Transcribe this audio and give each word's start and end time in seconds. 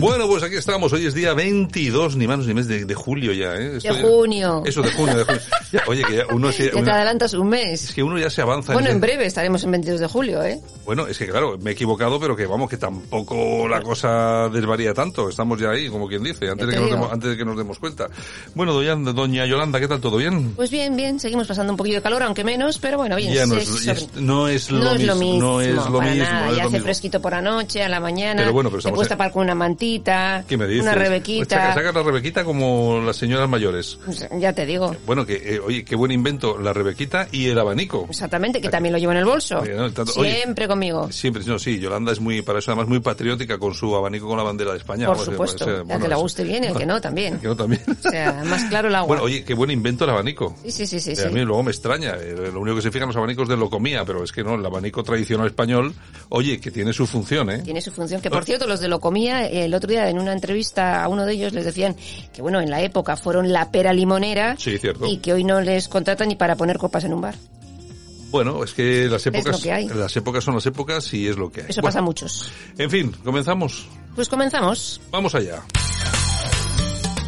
Bueno, 0.00 0.26
pues 0.26 0.42
aquí 0.42 0.56
estamos. 0.56 0.92
Hoy 0.94 1.04
es 1.06 1.12
día 1.14 1.34
22, 1.34 2.16
ni 2.16 2.26
más 2.26 2.38
ni 2.38 2.46
menos 2.54 2.66
de, 2.68 2.86
de 2.86 2.94
julio 2.94 3.32
ya, 3.32 3.54
¿eh? 3.54 3.78
de 3.78 3.90
junio. 4.02 4.62
Eso, 4.64 4.80
de 4.80 4.90
junio, 4.92 5.14
de 5.18 5.24
junio. 5.24 5.40
Ya, 5.72 5.82
oye, 5.88 6.02
que 6.04 6.16
ya 6.16 6.24
uno 6.32 6.50
se... 6.52 6.70
Ya 6.74 6.82
te 6.82 6.90
adelantas 6.90 7.34
un 7.34 7.52
es 7.54 7.82
mes. 7.82 7.92
que 7.94 8.02
uno 8.02 8.18
ya 8.18 8.30
se 8.30 8.40
avanza. 8.40 8.72
Bueno, 8.72 8.88
ese- 8.88 8.94
en 8.94 9.00
breve 9.02 9.26
estaremos 9.26 9.62
en 9.62 9.70
22 9.72 10.00
de 10.00 10.06
julio, 10.06 10.42
¿eh? 10.42 10.58
Bueno, 10.86 11.06
es 11.06 11.18
que 11.18 11.26
claro, 11.26 11.58
me 11.60 11.70
he 11.70 11.72
equivocado, 11.74 12.18
pero 12.18 12.34
que 12.34 12.46
vamos, 12.46 12.70
que 12.70 12.78
tampoco 12.78 13.68
la 13.68 13.82
cosa 13.82 14.48
desvaría 14.48 14.94
tanto. 14.94 15.28
Estamos 15.28 15.60
ya 15.60 15.70
ahí, 15.70 15.88
como 15.88 16.08
quien 16.08 16.22
dice, 16.24 16.48
antes, 16.48 16.66
de 16.66 16.72
te 16.72 16.78
que, 16.78 16.82
nos 16.82 16.90
demos, 16.90 17.12
antes 17.12 17.30
de 17.30 17.36
que 17.36 17.44
nos 17.44 17.56
demos 17.58 17.78
cuenta. 17.78 18.08
Bueno, 18.54 18.72
doña, 18.72 18.96
doña 19.12 19.44
Yolanda, 19.46 19.78
¿qué 19.80 19.86
tal? 19.88 20.00
¿Todo 20.00 20.16
bien? 20.16 20.54
Pues 20.56 20.70
bien, 20.70 20.96
bien, 20.96 21.20
seguimos 21.20 21.46
pasando 21.46 21.72
un 21.72 21.76
poquillo 21.76 21.96
de 21.96 22.02
calor, 22.02 22.22
aunque 22.22 22.42
menos, 22.42 22.78
pero 22.78 22.96
bueno, 22.96 23.16
bien. 23.16 23.34
ya 23.34 23.44
no 23.46 23.56
es, 23.56 23.84
ya 23.84 23.92
es- 23.92 24.14
no 24.16 24.48
es 24.48 24.70
lo 24.70 24.78
no 24.80 24.90
es 24.92 24.98
mismo. 24.98 25.12
lo 25.14 25.20
mismo, 25.20 25.40
No 25.40 25.60
es 25.60 25.74
lo 25.74 25.98
para 25.98 26.10
mismo. 26.10 26.24
nada. 26.24 26.40
no 26.46 26.50
es 26.52 26.56
ya 26.56 26.62
lo 26.62 26.68
hace 26.68 26.76
mismo. 26.78 26.84
fresquito 26.86 27.20
por 27.20 27.32
la 27.32 27.42
noche, 27.42 27.82
a 27.82 27.88
la 27.88 28.00
mañana. 28.00 28.40
Pero 28.42 28.52
bueno, 28.54 28.70
pero 28.70 28.78
te 28.78 28.88
estamos 28.88 28.96
puedes 28.96 29.10
en- 29.12 29.18
tapar 29.18 29.32
con 29.32 29.42
una 29.44 29.54
mantita, 29.90 30.44
¿Qué 30.48 30.56
me 30.56 30.66
dices? 30.66 30.82
una 30.82 30.92
Pues 30.94 31.04
rebequita. 31.08 31.56
saca- 31.56 31.74
Sacas 31.74 31.94
la 31.94 32.02
rebequita 32.02 32.44
como 32.44 33.00
las 33.04 33.16
señoras 33.16 33.48
mayores. 33.48 33.98
Pues 34.04 34.26
ya 34.38 34.52
te 34.52 34.66
digo. 34.66 34.94
Bueno, 35.06 35.26
que, 35.26 35.34
eh, 35.36 35.60
oye, 35.60 35.84
qué 35.84 35.96
buen 35.96 36.12
invento, 36.12 36.58
la 36.58 36.72
rebequita 36.72 37.28
y 37.32 37.46
el 37.46 37.58
abanico. 37.58 38.06
Exactamente, 38.08 38.60
que 38.60 38.68
también 38.68 38.92
lo 38.92 38.98
llevo 38.98 39.12
en 39.12 39.18
el 39.18 39.24
bolso. 39.24 39.60
Oye, 39.60 39.74
no, 39.74 39.90
tanto- 39.92 40.12
oye, 40.20 40.34
Siempre 40.40 40.68
conmigo. 40.68 41.10
Siempre, 41.12 41.42
no, 41.46 41.58
sí, 41.58 41.78
Yolanda 41.78 42.12
es 42.12 42.20
muy, 42.20 42.42
para 42.42 42.58
eso 42.58 42.70
además 42.70 42.88
muy 42.88 43.00
patriótica 43.00 43.58
con 43.58 43.74
su 43.74 43.94
abanico 43.94 44.26
con 44.28 44.36
la 44.36 44.42
bandera 44.44 44.72
de 44.72 44.78
España. 44.78 45.06
Por 45.06 45.18
que 45.18 45.24
supuesto. 45.24 45.64
bueno, 45.84 46.00
que 46.02 46.08
le 46.08 46.14
eso- 46.14 46.22
guste 46.22 46.44
bien, 46.44 46.64
el 46.64 46.74
que 46.76 46.86
no 46.86 47.00
también. 47.00 47.34
El 47.34 47.40
que 47.40 47.48
no 47.48 47.56
también. 47.56 47.82
O 48.04 48.10
sea, 48.10 48.42
más 48.44 48.64
claro 48.64 48.88
el 48.88 48.94
agua. 48.94 49.06
Bueno, 49.08 49.22
oye, 49.24 49.44
qué 49.44 49.54
buen 49.54 49.70
invento 49.70 50.04
el 50.04 50.10
abanico. 50.10 50.54
sí, 50.64 50.70
sí, 50.70 50.86
sí, 50.86 51.00
sí. 51.00 51.10
Eh, 51.12 51.16
sí. 51.16 51.22
A 51.26 51.30
mí 51.30 51.40
luego 51.40 51.62
me 51.62 51.70
extraña. 51.70 52.14
eh, 52.18 52.50
Lo 52.52 52.60
único 52.60 52.76
que 52.76 52.82
se 52.82 52.90
fijan 52.90 53.08
los 53.08 53.16
abanicos 53.16 53.48
de 53.48 53.56
lo 53.56 53.68
comía, 53.70 54.04
pero 54.04 54.22
es 54.24 54.32
que 54.32 54.42
no, 54.44 54.54
el 54.54 54.64
abanico 54.64 55.02
tradicional 55.02 55.46
español, 55.46 55.94
oye, 56.28 56.60
que 56.60 56.70
tiene 56.70 56.92
su 56.92 57.06
función, 57.06 57.50
¿eh? 57.50 57.58
Tiene 57.62 57.80
su 57.80 57.90
función, 57.90 58.20
que 58.20 58.30
por 58.30 58.44
cierto, 58.44 58.66
los 58.66 58.80
de 58.80 58.88
Locomía, 58.88 59.46
eh, 59.46 59.64
el 59.64 59.74
otro 59.74 59.79
día 59.88 60.08
en 60.08 60.18
una 60.18 60.32
entrevista 60.32 61.02
a 61.02 61.08
uno 61.08 61.24
de 61.26 61.32
ellos 61.32 61.52
les 61.52 61.64
decían 61.64 61.96
que 62.32 62.42
bueno, 62.42 62.60
en 62.60 62.70
la 62.70 62.80
época 62.82 63.16
fueron 63.16 63.52
la 63.52 63.70
pera 63.70 63.92
limonera 63.92 64.56
Sí, 64.58 64.78
cierto. 64.78 65.06
y 65.06 65.18
que 65.18 65.32
hoy 65.32 65.44
no 65.44 65.60
les 65.60 65.88
contratan 65.88 66.28
ni 66.28 66.36
para 66.36 66.56
poner 66.56 66.78
copas 66.78 67.04
en 67.04 67.14
un 67.14 67.20
bar. 67.20 67.34
Bueno, 68.30 68.62
es 68.62 68.72
que 68.74 69.08
las 69.10 69.26
épocas, 69.26 69.56
lo 69.56 69.60
que 69.62 69.72
hay. 69.72 69.88
las 69.88 70.16
épocas 70.16 70.44
son 70.44 70.54
las 70.54 70.64
épocas 70.66 71.12
y 71.14 71.26
es 71.26 71.36
lo 71.36 71.50
que 71.50 71.62
hay. 71.62 71.66
Eso 71.70 71.80
Bueno, 71.80 71.88
pasa 71.88 71.98
a 71.98 72.02
muchos. 72.02 72.52
En 72.78 72.88
fin, 72.88 73.10
comenzamos. 73.24 73.88
Pues 74.14 74.28
comenzamos. 74.28 75.00
Vamos 75.10 75.34
allá. 75.34 75.62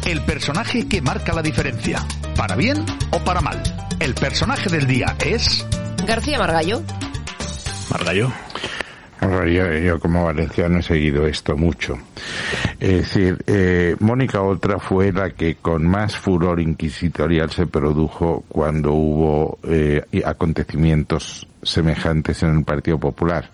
El 0.05 0.21
personaje 0.25 0.87
que 0.87 1.01
marca 1.01 1.33
la 1.33 1.41
diferencia, 1.41 2.05
para 2.35 2.55
bien 2.55 2.85
o 3.11 3.19
para 3.19 3.41
mal. 3.41 3.61
El 3.99 4.13
personaje 4.15 4.69
del 4.69 4.85
día 4.87 5.15
es... 5.25 5.65
García 6.05 6.37
Margallo. 6.39 6.81
Margallo. 7.89 8.31
Yo, 9.23 9.73
yo 9.73 9.99
como 9.99 10.25
valenciano 10.25 10.79
he 10.79 10.83
seguido 10.83 11.25
esto 11.27 11.55
mucho. 11.55 11.97
Es 12.79 12.91
decir, 12.91 13.43
eh, 13.47 13.95
Mónica 13.99 14.41
Oltra 14.41 14.79
fue 14.79 15.11
la 15.11 15.31
que 15.31 15.55
con 15.55 15.87
más 15.87 16.17
furor 16.17 16.59
inquisitorial 16.59 17.49
se 17.51 17.67
produjo 17.67 18.43
cuando 18.47 18.93
hubo 18.93 19.59
eh, 19.63 20.03
acontecimientos 20.25 21.47
semejantes 21.61 22.43
en 22.43 22.57
el 22.57 22.63
Partido 22.63 22.99
Popular 22.99 23.49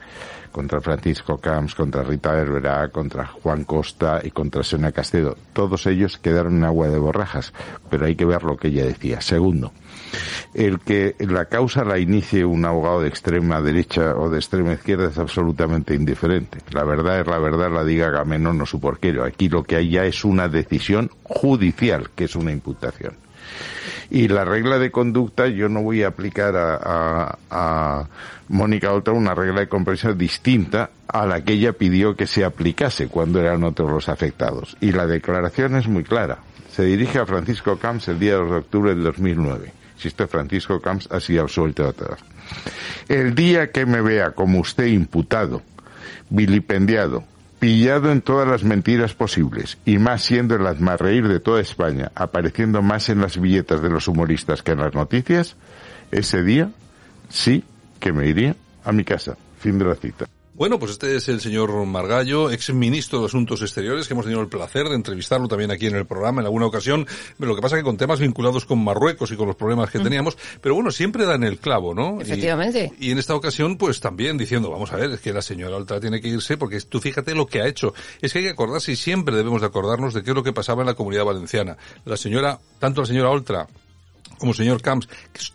contra 0.52 0.82
Francisco 0.82 1.38
Camps, 1.38 1.76
contra 1.76 2.04
Rita 2.04 2.34
Berberá, 2.34 2.90
contra 2.90 3.26
Juan 3.26 3.64
Costa 3.64 4.20
y 4.24 4.32
contra 4.32 4.64
Sena 4.64 4.92
Castedo. 4.92 5.38
Todos 5.54 5.86
ellos 5.88 6.18
quedaron 6.18 6.58
en 6.58 6.64
agua 6.64 6.88
de 6.90 6.98
borrajas, 6.98 7.54
pero 7.90 8.06
hay 8.06 8.16
que 8.16 8.26
ver 8.26 8.44
lo 8.44 8.58
que 8.58 8.70
ella 8.70 8.86
decía. 8.86 9.22
Segundo, 9.22 9.72
el 10.54 10.80
que 10.80 11.16
la 11.20 11.46
causa 11.46 11.84
la 11.84 12.00
inicie 12.00 12.46
un 12.46 12.66
abogado 12.66 13.02
de 13.02 13.10
extrema 13.10 13.62
derecha 13.62 14.16
o 14.16 14.30
de 14.30 14.38
extrema 14.38 14.74
izquierda 14.74 15.10
es 15.10 15.18
absolutamente 15.18 15.94
indiferente. 15.94 16.60
La 16.72 16.84
verdad 16.84 17.22
es 17.22 17.28
la 17.28 17.40
verdad, 17.40 17.72
la 17.72 17.84
diga 17.84 18.08
Agamenón 18.08 18.62
o 18.62 18.66
su 18.66 18.80
porquero. 18.80 19.24
Aquí 19.24 19.50
lo 19.50 19.64
que 19.64 19.76
hay 19.76 19.90
ya 19.90 20.06
es 20.06 20.24
una 20.26 20.48
decisión 20.48 21.12
judicial, 21.24 22.10
que 22.16 22.26
es 22.26 22.36
una 22.36 22.52
imputación. 22.52 23.16
Y 24.12 24.28
la 24.28 24.44
regla 24.44 24.80
de 24.80 24.92
conducta, 24.92 25.48
yo 25.48 25.70
no 25.70 25.82
voy 25.84 26.04
a 26.04 26.08
aplicar 26.08 26.56
a, 26.56 26.80
a, 26.82 27.38
a 27.52 28.08
Mónica 28.48 28.92
Oltra 28.92 29.14
una 29.14 29.36
regla 29.36 29.60
de 29.60 29.70
comprensión 29.70 30.18
distinta 30.18 30.90
a 31.08 31.28
la 31.28 31.44
que 31.44 31.54
ella 31.54 31.74
pidió 31.74 32.16
que 32.16 32.26
se 32.26 32.44
aplicase 32.44 33.08
cuando 33.08 33.40
eran 33.40 33.64
otros 33.64 33.92
los 33.92 34.10
afectados. 34.10 34.78
Y 34.82 34.92
la 34.92 35.06
declaración 35.06 35.76
es 35.76 35.88
muy 35.88 36.04
clara. 36.04 36.40
Se 36.72 36.84
dirige 36.84 37.20
a 37.20 37.26
Francisco 37.26 37.78
Camps 37.78 38.08
el 38.08 38.20
día 38.20 38.36
2 38.36 38.50
de 38.50 38.58
octubre 38.58 38.96
del 38.96 39.04
2009. 39.04 39.79
Si 40.00 40.08
este 40.08 40.28
Francisco 40.28 40.80
Camps 40.80 41.10
ha 41.12 41.20
sido 41.20 41.42
absuelto 41.44 41.92
todas. 41.94 42.20
El 43.10 43.36
día 43.36 43.72
que 43.72 43.86
me 43.86 44.02
vea 44.02 44.32
como 44.32 44.60
usted 44.60 44.86
imputado, 44.86 45.62
vilipendiado, 46.30 47.26
pillado 47.60 48.10
en 48.12 48.22
todas 48.22 48.48
las 48.48 48.64
mentiras 48.64 49.14
posibles, 49.14 49.78
y 49.84 49.98
más 49.98 50.24
siendo 50.24 50.56
el 50.56 50.66
reír 51.00 51.28
de 51.28 51.42
toda 51.42 51.60
España, 51.60 52.12
apareciendo 52.16 52.82
más 52.82 53.10
en 53.10 53.20
las 53.20 53.40
billetas 53.40 53.82
de 53.82 53.90
los 53.90 54.08
humoristas 54.08 54.64
que 54.64 54.72
en 54.72 54.80
las 54.80 54.94
noticias, 54.94 55.58
ese 56.12 56.44
día 56.44 56.72
sí 57.28 57.66
que 58.00 58.14
me 58.14 58.28
iría 58.28 58.56
a 58.86 58.94
mi 58.94 59.04
casa. 59.04 59.36
Fin 59.60 59.78
de 59.78 59.86
la 59.86 59.96
cita. 59.96 60.26
Bueno, 60.60 60.78
pues 60.78 60.92
este 60.92 61.16
es 61.16 61.30
el 61.30 61.40
señor 61.40 61.72
Margallo, 61.86 62.52
ex 62.52 62.74
ministro 62.74 63.22
de 63.22 63.28
Asuntos 63.28 63.62
Exteriores, 63.62 64.10
que 64.10 64.14
hemos 64.14 64.26
tenido 64.26 64.42
el 64.42 64.50
placer 64.50 64.90
de 64.90 64.96
entrevistarlo 64.96 65.48
también 65.48 65.72
aquí 65.72 65.88
en 65.88 65.96
el 65.96 66.06
programa 66.06 66.42
en 66.42 66.48
alguna 66.48 66.66
ocasión. 66.66 67.08
Lo 67.38 67.56
que 67.56 67.62
pasa 67.62 67.78
que 67.78 67.84
con 67.84 67.96
temas 67.96 68.20
vinculados 68.20 68.66
con 68.66 68.84
Marruecos 68.84 69.32
y 69.32 69.38
con 69.38 69.48
los 69.48 69.56
problemas 69.56 69.90
que 69.90 70.00
teníamos, 70.00 70.38
pero 70.60 70.76
bueno, 70.76 70.92
siempre 70.92 71.26
dan 71.26 71.46
el 71.46 71.60
clavo, 71.60 71.96
¿no? 71.96 72.20
Efectivamente. 72.20 72.92
Y, 73.00 73.12
en 73.12 73.20
esta 73.20 73.36
ocasión, 73.36 73.78
pues 73.78 74.02
también 74.02 74.38
diciendo, 74.38 74.70
vamos 74.70 74.92
a 74.92 74.98
ver, 74.98 75.12
es 75.12 75.22
que 75.22 75.32
la 75.32 75.42
señora 75.42 75.78
Oltra 75.78 76.02
tiene 76.02 76.20
que 76.20 76.28
irse 76.28 76.58
porque 76.58 76.82
tú 76.82 77.00
fíjate 77.00 77.34
lo 77.36 77.48
que 77.48 77.62
ha 77.62 77.66
hecho. 77.66 77.94
Es 78.20 78.34
que 78.34 78.40
hay 78.40 78.46
que 78.46 78.52
acordarse 78.52 78.92
y 78.92 78.96
siempre 78.98 79.38
debemos 79.38 79.62
de 79.62 79.68
acordarnos 79.68 80.14
de 80.14 80.24
qué 80.24 80.32
es 80.32 80.36
lo 80.36 80.44
que 80.44 80.52
pasaba 80.52 80.82
en 80.82 80.88
la 80.88 80.94
comunidad 80.94 81.24
valenciana. 81.24 81.78
La 82.04 82.18
señora, 82.18 82.60
tanto 82.80 83.00
la 83.00 83.08
señora 83.08 83.30
Oltra 83.30 83.66
como 84.40 84.54
señor 84.56 84.82
Camps, 84.82 85.08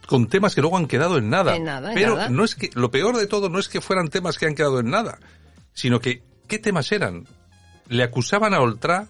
con 0.07 0.29
temas 0.29 0.55
que 0.55 0.61
luego 0.61 0.77
han 0.77 0.87
quedado 0.87 1.19
en 1.19 1.31
nada. 1.31 1.57
En 1.57 1.65
nada, 1.65 1.89
en 1.89 1.95
Pero 1.95 2.15
nada. 2.17 2.29
no 2.29 2.45
es 2.45 2.55
que, 2.55 2.71
lo 2.75 2.91
peor 2.93 3.17
de 3.17 3.27
todo 3.27 3.49
no 3.49 3.59
es 3.59 3.69
que 3.69 3.81
fueran 3.81 4.09
temas 4.09 4.39
que 4.39 4.47
han 4.47 4.55
quedado 4.55 4.79
en 4.79 4.91
nada, 4.91 5.19
sino 5.73 6.01
que, 6.01 6.23
¿qué 6.47 6.59
temas 6.59 6.93
eran? 6.93 7.27
Le 7.89 8.03
acusaban 8.05 8.55
a 8.55 8.61
Oltra, 8.61 9.09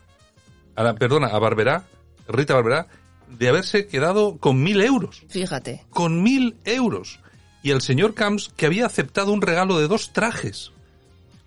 a 0.77 0.83
la, 0.83 0.95
perdona, 0.95 1.27
a 1.29 1.39
Barberá, 1.39 1.85
Rita 2.29 2.55
Barberá, 2.55 2.87
de 3.29 3.49
haberse 3.49 3.87
quedado 3.87 4.39
con 4.39 4.63
mil 4.63 4.81
euros. 4.81 5.23
Fíjate. 5.29 5.85
Con 5.91 6.23
mil 6.23 6.57
euros. 6.65 7.21
Y 7.63 7.71
el 7.71 7.81
señor 7.81 8.15
Camps, 8.15 8.51
que 8.57 8.67
había 8.67 8.87
aceptado 8.87 9.33
un 9.33 9.43
regalo 9.43 9.79
de 9.79 9.89
dos 9.89 10.13
trajes. 10.13 10.71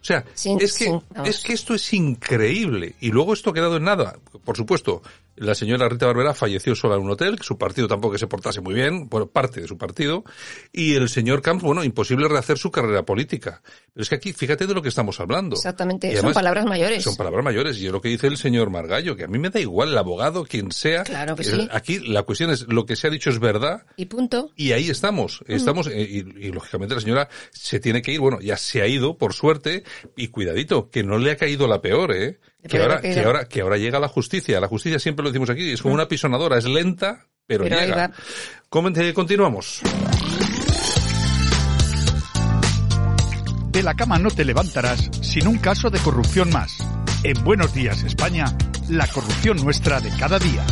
O 0.02 0.06
sea, 0.08 0.24
Sin- 0.34 0.60
es, 0.62 0.78
que, 0.78 0.86
sin- 0.86 1.02
es 1.26 1.42
que 1.42 1.54
esto 1.54 1.74
es 1.76 1.94
increíble. 1.94 2.96
Y 3.00 3.12
luego 3.12 3.34
esto 3.34 3.50
ha 3.50 3.54
quedado 3.54 3.78
en 3.78 3.84
nada. 3.84 4.18
Por 4.46 4.56
supuesto, 4.58 5.02
la 5.38 5.56
señora 5.56 5.88
Rita 5.88 6.08
Barberá 6.08 6.34
falleció 6.34 6.76
sola 6.76 6.96
en 6.96 7.02
un 7.02 7.12
hotel, 7.12 7.38
que 7.38 7.44
su 7.44 7.58
partido 7.58 7.88
tampoco 7.88 8.14
que 8.14 8.20
se 8.20 8.28
portase 8.28 8.62
muy 8.62 8.74
bien, 8.74 9.08
bueno, 9.08 9.28
parte 9.28 9.62
de 9.62 9.68
su 9.68 9.78
partido. 9.78 10.24
Y 10.72 10.96
el 10.96 11.10
señor 11.10 11.42
Camps, 11.42 11.64
bueno, 11.64 11.84
imposible 11.84 12.28
rehacer 12.28 12.58
su 12.58 12.72
carrera 12.72 13.04
política. 13.04 13.62
Pero 13.94 14.04
es 14.04 14.10
que 14.10 14.16
aquí, 14.16 14.34
fíjate 14.34 14.68
de 14.68 14.74
lo 14.74 14.82
que 14.82 14.90
estamos 14.90 15.20
hablando. 15.20 15.56
Exactamente. 15.56 16.16
Son 16.18 16.34
palabras 16.34 16.66
mayores. 16.66 17.04
Son 17.04 17.16
palabras 17.16 17.44
mayores. 17.44 17.78
Y 17.80 17.86
es 17.86 17.92
lo 17.92 18.02
que 18.02 18.10
dice 18.10 18.28
el 18.28 18.38
señor 18.38 18.70
Margallo, 18.70 19.16
que 19.16 19.24
a 19.24 19.28
mí 19.28 19.40
me 19.40 19.50
da 19.50 19.60
igual 19.60 19.90
el 19.90 19.98
abogado, 19.98 20.44
quien 20.44 20.72
sea. 20.72 21.04
Claro 21.04 21.36
que 21.36 21.44
sí. 21.44 21.68
Aquí 21.72 22.00
la 22.00 22.24
cuestión 22.24 22.50
es, 22.50 22.68
lo 22.68 22.86
que 22.86 22.96
se 22.96 23.08
ha 23.08 23.10
dicho 23.10 23.30
es 23.30 23.40
verdad. 23.40 23.86
Y 23.96 24.06
punto. 24.06 24.52
Y 24.56 24.72
ahí 24.72 24.90
estamos, 24.90 25.44
estamos, 25.48 25.88
eh, 25.88 26.02
y, 26.02 26.48
y, 26.48 26.52
lógicamente 26.52 26.96
la 26.96 27.02
señora 27.02 27.30
se 27.52 27.80
tiene 27.80 28.02
que 28.02 28.12
ir, 28.12 28.20
bueno, 28.20 28.40
ya 28.42 28.58
se 28.58 28.82
ha 28.82 28.88
ido, 28.88 29.18
por 29.18 29.34
suerte, 29.34 29.84
y 30.16 30.30
cuidadito, 30.30 30.90
que 30.90 31.04
no 31.04 31.18
le 31.18 31.32
ha 31.32 31.38
caído 31.38 31.68
la 31.68 31.82
peor, 31.82 32.12
eh, 32.14 32.40
que 32.68 32.78
ahora, 32.82 33.02
que 33.02 33.20
ahora, 33.20 33.46
que 33.46 33.62
ahora 33.62 33.78
llega 33.78 34.00
la 34.00 34.08
justicia, 34.08 34.60
la 34.60 34.68
justicia 34.68 35.00
siempre 35.00 35.24
lo 35.24 35.30
decimos 35.30 35.50
aquí, 35.50 35.72
es 35.72 35.82
como 35.82 35.94
una 35.94 36.08
pisonadora, 36.08 36.58
es 36.58 36.66
lenta, 36.66 37.26
pero, 37.46 37.64
Pero 37.64 37.80
llega. 37.80 38.12
Comente- 38.70 39.14
continuamos. 39.14 39.82
De 43.72 43.84
la 43.84 43.94
cama 43.94 44.18
no 44.18 44.30
te 44.32 44.44
levantarás 44.44 45.10
sin 45.22 45.48
un 45.48 45.58
caso 45.60 45.90
de 45.90 46.00
corrupción 46.00 46.50
más. 46.52 46.78
En 47.24 47.44
Buenos 47.44 47.74
Días 47.74 48.04
España, 48.04 48.46
la 48.90 49.08
corrupción 49.08 49.58
nuestra 49.64 50.00
de 50.00 50.10
cada 50.18 50.40
día. 50.40 50.66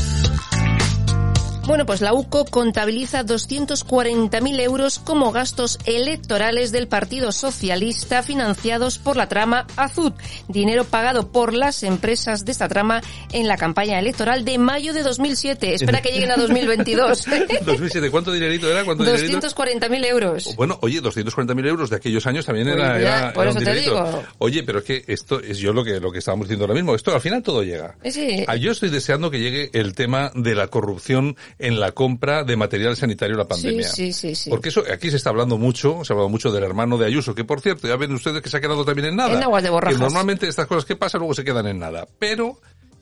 Bueno, 1.67 1.87
pues 1.87 2.01
la 2.01 2.13
UCO 2.13 2.45
contabiliza 2.45 3.23
240.000 3.25 4.59
euros 4.61 4.99
como 4.99 5.31
gastos 5.31 5.79
electorales 5.85 6.71
del 6.71 6.87
Partido 6.87 7.31
Socialista 7.31 8.21
financiados 8.21 8.99
por 8.99 9.17
la 9.17 9.27
trama 9.27 9.65
Azud, 9.75 10.13
dinero 10.47 10.83
pagado 10.83 11.31
por 11.31 11.55
las 11.55 11.81
empresas 11.81 12.45
de 12.45 12.51
esta 12.51 12.67
trama 12.67 13.01
en 13.31 13.47
la 13.47 13.57
campaña 13.57 13.97
electoral 13.97 14.45
de 14.45 14.59
mayo 14.59 14.93
de 14.93 15.01
2007. 15.01 15.73
Espera 15.73 16.01
que 16.03 16.11
lleguen 16.11 16.31
a 16.31 16.35
2022. 16.35 17.25
2007, 17.65 18.11
¿cuánto 18.11 18.31
dinerito 18.31 18.69
era? 18.69 18.85
¿Cuánto 18.85 19.03
dinerito? 19.03 19.39
240.000 19.39 20.05
euros. 20.05 20.55
Bueno, 20.55 20.77
oye, 20.83 21.01
240.000 21.01 21.67
euros 21.67 21.89
de 21.89 21.95
aquellos 21.95 22.27
años 22.27 22.45
también 22.45 22.67
Pues 22.67 22.77
era, 22.77 23.01
ya, 23.01 23.19
era, 23.19 23.33
por 23.33 23.43
era 23.43 23.49
eso 23.49 23.59
un 23.59 23.65
te 23.65 23.73
digo. 23.73 24.23
Oye, 24.37 24.61
pero 24.61 24.79
es 24.79 24.85
que 24.85 25.03
esto 25.07 25.39
es 25.39 25.57
yo 25.57 25.73
lo 25.73 25.83
que 25.83 25.99
lo 25.99 26.11
que 26.11 26.19
estábamos 26.19 26.47
diciendo 26.47 26.65
ahora 26.65 26.75
mismo. 26.75 26.93
Esto 26.93 27.15
al 27.15 27.21
final 27.21 27.41
todo 27.41 27.63
llega. 27.63 27.95
Sí. 28.03 28.45
Ah, 28.47 28.55
Yo 28.55 28.71
estoy 28.71 28.89
deseando 28.89 29.31
que 29.31 29.39
llegue 29.39 29.71
el 29.73 29.95
tema 29.95 30.31
de 30.35 30.53
la 30.53 30.67
corrupción 30.67 31.35
en 31.57 31.79
la 31.79 31.91
compra 31.93 32.43
de 32.43 32.55
material 32.57 32.95
sanitario 32.95 33.33
en 33.33 33.39
la 33.39 33.47
pandemia. 33.47 33.87
Sí, 33.87 34.11
sí, 34.13 34.35
sí. 34.35 34.49
Porque 34.49 34.69
eso 34.69 34.83
aquí 34.91 35.09
se 35.09 35.17
está 35.17 35.29
hablando 35.29 35.57
mucho, 35.57 36.03
se 36.03 36.11
ha 36.11 36.13
hablado 36.13 36.29
mucho 36.29 36.51
del 36.51 36.63
hermano 36.63 36.97
de 36.97 37.05
Ayuso, 37.05 37.33
que 37.33 37.45
por 37.45 37.61
cierto, 37.61 37.87
ya 37.87 37.95
ven 37.95 38.11
ustedes 38.13 38.41
que 38.41 38.49
se 38.49 38.57
ha 38.57 38.61
quedado 38.61 38.83
también 38.83 39.09
en 39.09 39.15
nada. 39.15 39.33
En 39.33 39.43
aguas 39.43 39.63
de 39.63 39.69
borrajas. 39.69 39.97
Que 39.97 40.03
normalmente 40.03 40.47
estas 40.47 40.67
cosas 40.67 40.85
que 40.85 40.95
pasan 40.95 41.19
luego 41.19 41.33
se 41.33 41.43
quedan 41.43 41.67
en 41.67 41.79
nada. 41.79 42.07
Pero 42.19 42.59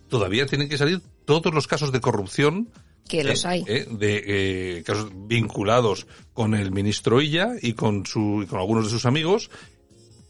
todavía 0.09 0.45
tienen 0.45 0.69
que 0.69 0.77
salir 0.77 1.01
todos 1.25 1.53
los 1.53 1.67
casos 1.67 1.91
de 1.91 1.99
corrupción 1.99 2.69
Que 3.09 3.23
los 3.23 3.43
eh, 3.45 3.47
hay. 3.47 3.65
eh, 3.67 3.87
de 3.89 4.23
eh, 4.77 4.83
casos 4.83 5.09
vinculados 5.13 6.05
con 6.33 6.53
el 6.53 6.71
ministro 6.71 7.21
Illa 7.21 7.53
y 7.61 7.73
con 7.73 8.05
su 8.05 8.41
y 8.43 8.45
con 8.45 8.59
algunos 8.59 8.85
de 8.85 8.91
sus 8.91 9.05
amigos 9.05 9.49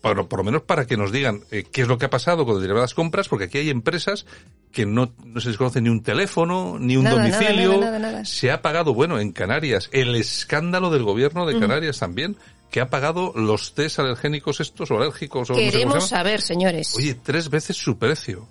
para, 0.03 0.23
por 0.23 0.39
lo 0.39 0.43
menos 0.43 0.63
para 0.63 0.85
que 0.85 0.97
nos 0.97 1.11
digan 1.13 1.43
eh, 1.49 1.63
qué 1.71 1.81
es 1.83 1.87
lo 1.87 1.97
que 1.97 2.05
ha 2.05 2.09
pasado 2.09 2.45
con 2.45 2.55
determinadas 2.55 2.93
compras, 2.93 3.29
porque 3.29 3.45
aquí 3.45 3.59
hay 3.59 3.69
empresas 3.69 4.25
que 4.73 4.85
no, 4.85 5.13
no 5.23 5.39
se 5.39 5.49
les 5.49 5.57
conoce 5.57 5.79
ni 5.79 5.87
un 5.89 6.03
teléfono, 6.03 6.77
ni 6.79 6.97
un 6.97 7.05
Nada, 7.05 7.17
domicilio. 7.17 7.73
nada, 7.73 7.85
nada, 7.85 7.99
nada. 7.99 8.25
Se 8.25 8.51
ha 8.51 8.61
pagado, 8.61 8.93
bueno, 8.93 9.19
en 9.19 9.31
Canarias, 9.31 9.87
el 9.93 10.15
escándalo 10.15 10.89
del 10.89 11.03
gobierno 11.03 11.45
de 11.45 11.57
Canarias 11.59 11.99
también, 11.99 12.35
que 12.71 12.81
ha 12.81 12.89
pagado 12.89 13.31
los 13.35 13.75
test 13.75 13.99
alergénicos 13.99 14.59
estos 14.59 14.89
o 14.89 14.97
alérgicos 14.97 15.49
o 15.51 15.53
no 15.53 15.59
sé 15.59 15.69
Queremos 15.69 16.09
saber, 16.09 16.41
señores, 16.41 16.95
Oye, 16.97 17.13
tres 17.13 17.49
veces 17.49 17.77
su 17.77 17.97
precio. 17.99 18.47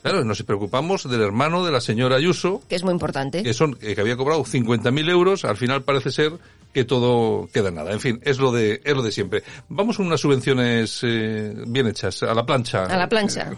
Claro, 0.00 0.22
nos 0.22 0.42
preocupamos 0.42 1.08
del 1.10 1.22
hermano 1.22 1.64
de 1.64 1.72
la 1.72 1.80
señora 1.80 2.16
Ayuso, 2.16 2.62
que 2.68 2.76
es 2.76 2.84
muy 2.84 2.92
importante. 2.92 3.42
que 3.42 3.52
son 3.54 3.76
eh, 3.80 3.94
que 3.94 4.00
había 4.00 4.16
cobrado 4.16 4.44
50.000 4.44 5.10
euros, 5.10 5.44
al 5.44 5.56
final 5.56 5.82
parece 5.82 6.10
ser 6.10 6.32
que 6.74 6.84
todo 6.84 7.48
queda 7.52 7.68
en 7.70 7.76
nada. 7.76 7.92
En 7.92 8.00
fin, 8.00 8.20
es 8.22 8.38
lo 8.38 8.52
de 8.52 8.82
es 8.84 8.94
lo 8.94 9.02
de 9.02 9.10
siempre. 9.10 9.42
Vamos 9.68 9.96
con 9.96 10.06
unas 10.06 10.20
subvenciones 10.20 11.00
eh, 11.02 11.54
bien 11.68 11.86
hechas, 11.86 12.22
a 12.22 12.34
la 12.34 12.44
plancha. 12.44 12.84
A 12.84 12.96
la 12.98 13.08
plancha. 13.08 13.50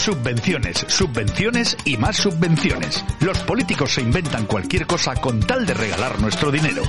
Subvenciones, 0.00 0.78
subvenciones 0.88 1.76
y 1.84 1.98
más 1.98 2.16
subvenciones. 2.16 3.04
Los 3.20 3.38
políticos 3.40 3.92
se 3.92 4.00
inventan 4.00 4.46
cualquier 4.46 4.86
cosa 4.86 5.14
con 5.14 5.40
tal 5.40 5.66
de 5.66 5.74
regalar 5.74 6.18
nuestro 6.20 6.50
dinero. 6.50 6.82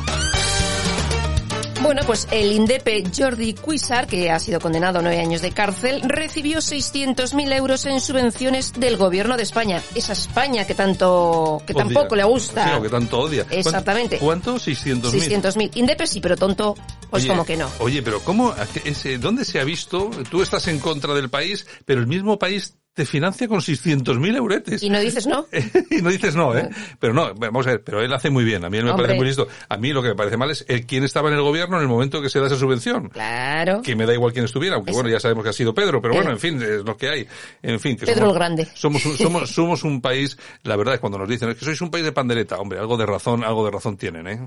Bueno, 1.82 2.04
pues 2.06 2.28
el 2.32 2.54
INDEPE 2.54 3.04
Jordi 3.16 3.54
Cuisar, 3.56 4.08
que 4.08 4.32
ha 4.32 4.40
sido 4.40 4.62
condenado 4.62 5.00
a 5.00 5.02
nueve 5.02 5.20
años 5.20 5.42
de 5.42 5.52
cárcel, 5.52 6.02
recibió 6.04 6.60
600.000 6.60 7.52
euros 7.54 7.86
en 7.86 8.00
subvenciones 8.00 8.72
del 8.74 8.96
gobierno 8.96 9.36
de 9.36 9.44
España. 9.44 9.82
Esa 9.94 10.14
España 10.14 10.66
que 10.66 10.74
tanto, 10.76 11.62
que 11.68 11.74
Odia. 11.74 11.84
tampoco 11.84 12.16
le 12.16 12.24
gusta. 12.24 12.64
Sí, 12.66 12.72
o 12.78 12.82
que 12.82 12.90
tanto 12.90 13.20
odia. 13.20 13.44
¿Cuánto- 13.44 13.58
Exactamente. 13.70 14.20
¿Cuánto? 14.20 14.56
600.000. 14.58 15.12
600.000. 15.12 15.72
INDEPE 15.76 16.08
sí, 16.08 16.22
pero 16.22 16.38
tonto, 16.38 16.76
pues 17.10 17.24
Oye, 17.24 17.30
como 17.30 17.46
que 17.46 17.58
no. 17.58 17.70
Oye, 17.80 18.02
pero 18.04 18.22
¿cómo? 18.22 18.56
ese- 18.86 19.18
¿Dónde 19.18 19.44
se 19.44 19.60
ha 19.60 19.64
visto? 19.66 20.12
Tú 20.30 20.42
estás 20.44 20.68
en 20.70 20.80
contra 20.80 21.14
del 21.14 21.30
país, 21.30 21.66
pero 21.84 22.00
el 22.00 22.08
mismo 22.08 22.40
país 22.40 22.76
te 22.94 23.06
financia 23.06 23.48
con 23.48 23.60
600.000 23.60 24.36
euretes. 24.36 24.84
Y 24.84 24.90
no 24.90 25.00
dices 25.00 25.26
no. 25.26 25.46
y 25.92 26.02
no 26.02 26.10
dices 26.10 26.36
no, 26.36 26.56
¿eh? 26.58 26.70
Pero 27.00 27.14
no, 27.14 27.34
vamos 27.36 27.66
a 27.68 27.72
ver, 27.72 27.84
pero 27.84 28.02
él 28.02 28.12
hace 28.14 28.30
muy 28.30 28.44
bien. 28.44 28.66
A 28.66 28.70
mí 28.70 28.78
él 28.78 28.84
me 28.84 28.92
Hombre. 28.92 29.06
parece 29.06 29.18
muy 29.18 29.28
listo. 29.28 29.48
A 29.70 29.78
mí 29.78 29.94
lo 29.94 30.02
que 30.02 30.10
me 30.10 30.16
parece 30.16 30.36
mal 30.38 30.52
es 30.52 30.66
el 30.68 30.86
quién 30.86 31.04
estaba 31.04 31.30
en 31.30 31.36
el 31.36 31.42
gobierno 31.42 31.78
en 31.78 31.84
el 31.84 31.88
momento 31.88 32.22
que 32.22 32.30
se 32.30 32.40
da 32.40 32.48
esa 32.48 32.58
subvención. 32.58 33.08
Claro. 33.10 33.82
Que 33.82 33.96
me 33.96 34.06
da 34.06 34.14
igual 34.14 34.34
quién 34.34 34.46
estuviera, 34.46 34.76
aunque 34.76 34.92
Eso. 34.92 35.00
bueno, 35.00 35.10
ya 35.14 35.20
sabemos 35.20 35.44
que 35.44 35.50
ha 35.52 35.54
sido 35.54 35.74
Pedro, 35.74 36.02
pero 36.02 36.14
bueno, 36.16 36.32
en 36.32 36.40
fin, 36.40 36.62
es 36.62 36.84
lo 36.84 36.98
que 36.98 37.10
hay. 37.10 37.28
En 37.62 37.80
fin, 37.80 37.96
que 37.96 38.06
Pedro 38.06 38.20
somos, 38.22 38.34
el 38.34 38.40
Grande. 38.40 38.68
Somos, 38.74 39.06
un- 39.06 39.18
somos, 39.18 39.50
somos 39.50 39.84
un 39.84 40.02
país, 40.02 40.38
la 40.64 40.76
verdad 40.76 40.96
es 40.96 41.00
cuando 41.00 41.18
nos 41.18 41.30
dicen, 41.30 41.50
es 41.50 41.56
que 41.58 41.66
sois 41.66 41.80
un 41.82 41.92
país 41.92 42.04
de 42.04 42.12
pandereta, 42.12 42.58
hombre, 42.58 42.80
algo 42.80 42.98
de 42.98 43.06
razón, 43.06 43.44
algo 43.44 43.64
de 43.66 43.72
razón 43.72 43.96
tienen, 43.98 44.28
¿eh? 44.28 44.40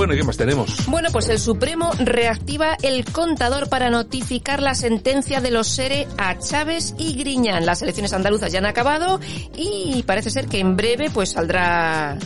Bueno, 0.00 0.14
¿y 0.14 0.16
qué 0.16 0.24
más 0.24 0.38
tenemos? 0.38 0.86
Bueno, 0.86 1.10
pues 1.12 1.28
el 1.28 1.38
Supremo 1.38 1.90
reactiva 1.98 2.74
el 2.80 3.04
contador 3.04 3.68
para 3.68 3.90
notificar 3.90 4.62
la 4.62 4.74
sentencia 4.74 5.42
de 5.42 5.50
los 5.50 5.68
SERE 5.68 6.08
a 6.16 6.38
Chávez 6.38 6.94
y 6.96 7.16
Griñán. 7.16 7.66
Las 7.66 7.82
elecciones 7.82 8.14
andaluzas 8.14 8.50
ya 8.50 8.60
han 8.60 8.64
acabado 8.64 9.20
y 9.54 10.02
parece 10.06 10.30
ser 10.30 10.46
que 10.46 10.58
en 10.58 10.74
breve 10.74 11.10
pues 11.10 11.32
saldrá 11.32 12.16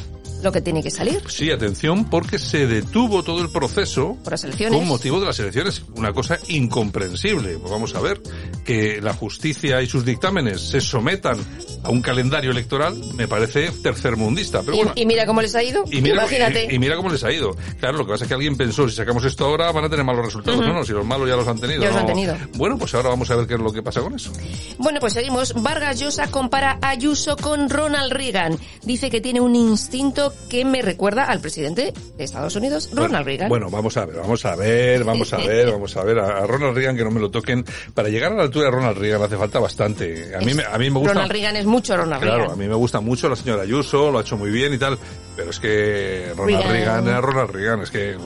lo 0.44 0.52
que 0.52 0.60
tiene 0.60 0.82
que 0.82 0.90
salir 0.90 1.22
Sí, 1.28 1.50
atención, 1.50 2.08
porque 2.10 2.38
se 2.38 2.66
detuvo 2.66 3.22
todo 3.22 3.40
el 3.42 3.50
proceso 3.50 4.16
por 4.22 4.32
las 4.32 4.44
elecciones. 4.44 4.78
con 4.78 4.86
motivo 4.88 5.18
de 5.20 5.26
las 5.26 5.38
elecciones. 5.40 5.82
Una 5.96 6.12
cosa 6.12 6.38
incomprensible. 6.48 7.58
Pues 7.58 7.70
vamos 7.70 7.94
a 7.94 8.00
ver, 8.00 8.20
que 8.64 9.00
la 9.02 9.14
justicia 9.14 9.80
y 9.82 9.86
sus 9.86 10.04
dictámenes 10.04 10.60
se 10.60 10.80
sometan 10.80 11.38
a 11.82 11.90
un 11.90 12.00
calendario 12.02 12.50
electoral 12.50 12.94
me 13.14 13.26
parece 13.28 13.70
tercermundista. 13.82 14.60
Pero 14.60 14.74
Y- 14.74 14.76
bueno, 14.78 14.92
y, 14.94 15.06
mira 15.06 15.26
cómo 15.26 15.40
les 15.42 15.54
ha 15.54 15.62
ido. 15.62 15.84
y 15.90 16.00
mira, 16.00 16.16
Imagínate. 16.16 16.68
y, 16.70 16.74
y 16.76 16.78
mira 16.78 16.96
cómo 16.96 17.10
les 17.10 17.24
ha 17.24 17.32
ido. 17.32 17.56
Claro, 17.80 17.98
lo 17.98 18.06
que 18.06 18.12
pasa 18.12 18.24
es 18.24 18.28
que 18.28 18.34
alguien 18.34 18.56
pensó, 18.56 18.88
si 18.88 18.94
sacamos 18.96 19.24
esto 19.24 19.44
ahora 19.46 19.72
van 19.72 19.84
a 19.84 19.88
tener 19.88 20.04
malos 20.04 20.24
resultados. 20.26 20.60
No, 20.60 20.72
no, 20.72 20.84
si 20.84 20.92
los 20.92 21.04
malos 21.06 21.28
ya 21.28 21.36
los 21.36 21.48
han 21.48 21.58
tenido. 21.58 21.80
Ya 21.82 21.86
los 21.88 21.94
no. 21.96 22.00
han 22.02 22.06
tenido. 22.06 22.36
Bueno, 22.54 22.78
pues 22.78 22.94
ahora 22.94 23.08
vamos 23.10 23.30
a 23.30 23.36
ver 23.36 23.46
qué 23.46 23.54
es 23.54 23.60
lo 23.60 23.72
que 23.72 23.82
pasa 23.82 24.00
con 24.00 24.14
eso. 24.14 24.30
Bueno, 24.78 25.00
pues 25.00 25.12
seguimos. 25.14 25.54
Vargas 25.62 26.00
Llosa 26.00 26.30
compara 26.30 26.78
a 26.82 26.90
Ayuso 26.90 27.36
con 27.36 27.68
Ronald 27.70 28.12
Reagan. 28.12 28.58
Dice 28.82 29.10
que 29.10 29.20
tiene 29.20 29.40
un 29.40 29.54
instinto 29.56 30.33
que 30.48 30.64
me 30.64 30.82
recuerda 30.82 31.24
al 31.24 31.40
presidente 31.40 31.92
de 32.16 32.24
Estados 32.24 32.54
Unidos, 32.56 32.88
Ronald 32.92 33.10
bueno, 33.10 33.24
Reagan. 33.24 33.48
Bueno, 33.48 33.70
vamos 33.70 33.96
a 33.96 34.06
ver, 34.06 34.16
vamos 34.16 34.44
a 34.44 34.56
ver, 34.56 35.04
vamos 35.04 35.32
a 35.32 35.36
ver, 35.38 35.70
vamos 35.70 35.96
a 35.96 36.04
ver. 36.04 36.18
A, 36.18 36.46
Ronald 36.46 36.76
Reagan 36.76 36.96
que 36.96 37.04
no 37.04 37.10
me 37.10 37.20
lo 37.20 37.30
toquen. 37.30 37.64
Para 37.94 38.08
llegar 38.08 38.32
a 38.32 38.36
la 38.36 38.42
altura 38.42 38.66
de 38.66 38.70
Ronald 38.70 38.98
Reagan 38.98 39.22
hace 39.22 39.36
falta 39.36 39.58
bastante. 39.58 40.34
A 40.34 40.40
mí, 40.40 40.54
me, 40.54 40.64
a 40.64 40.78
mí 40.78 40.90
me 40.90 40.98
gusta... 40.98 41.14
Ronald 41.14 41.32
Reagan 41.32 41.56
es 41.56 41.66
mucho 41.66 41.96
Ronald 41.96 42.22
Claro, 42.22 42.36
Reagan. 42.38 42.54
a 42.54 42.56
mí 42.56 42.68
me 42.68 42.74
gusta 42.74 43.00
mucho 43.00 43.28
la 43.28 43.36
señora 43.36 43.62
Ayuso, 43.62 44.10
lo 44.10 44.18
ha 44.18 44.22
hecho 44.22 44.36
muy 44.36 44.50
bien 44.50 44.72
y 44.74 44.78
tal, 44.78 44.98
pero 45.36 45.50
es 45.50 45.58
que 45.58 46.32
Ronald 46.36 46.62
Reagan. 46.64 46.72
Reagan 46.72 47.08
era 47.08 47.20
Ronald 47.20 47.50
Reagan, 47.50 47.80
es 47.82 47.90
que... 47.90 48.16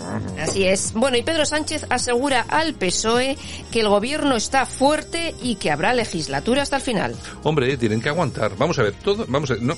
Así 0.40 0.64
es. 0.64 0.92
Bueno, 0.94 1.16
y 1.16 1.22
Pedro 1.22 1.46
Sánchez 1.46 1.86
asegura 1.88 2.44
al 2.48 2.74
PSOE 2.74 3.36
que 3.70 3.80
el 3.80 3.88
gobierno 3.88 4.36
está 4.36 4.66
fuerte 4.66 5.34
y 5.42 5.56
que 5.56 5.70
habrá 5.70 5.94
legislatura 5.94 6.62
hasta 6.62 6.76
el 6.76 6.82
final. 6.82 7.16
Hombre, 7.42 7.76
tienen 7.76 8.00
que 8.00 8.08
aguantar. 8.08 8.52
Vamos 8.56 8.78
a 8.78 8.82
ver, 8.82 8.94
todo, 8.94 9.24
vamos 9.28 9.50
a 9.50 9.54
ver, 9.54 9.62
no, 9.62 9.76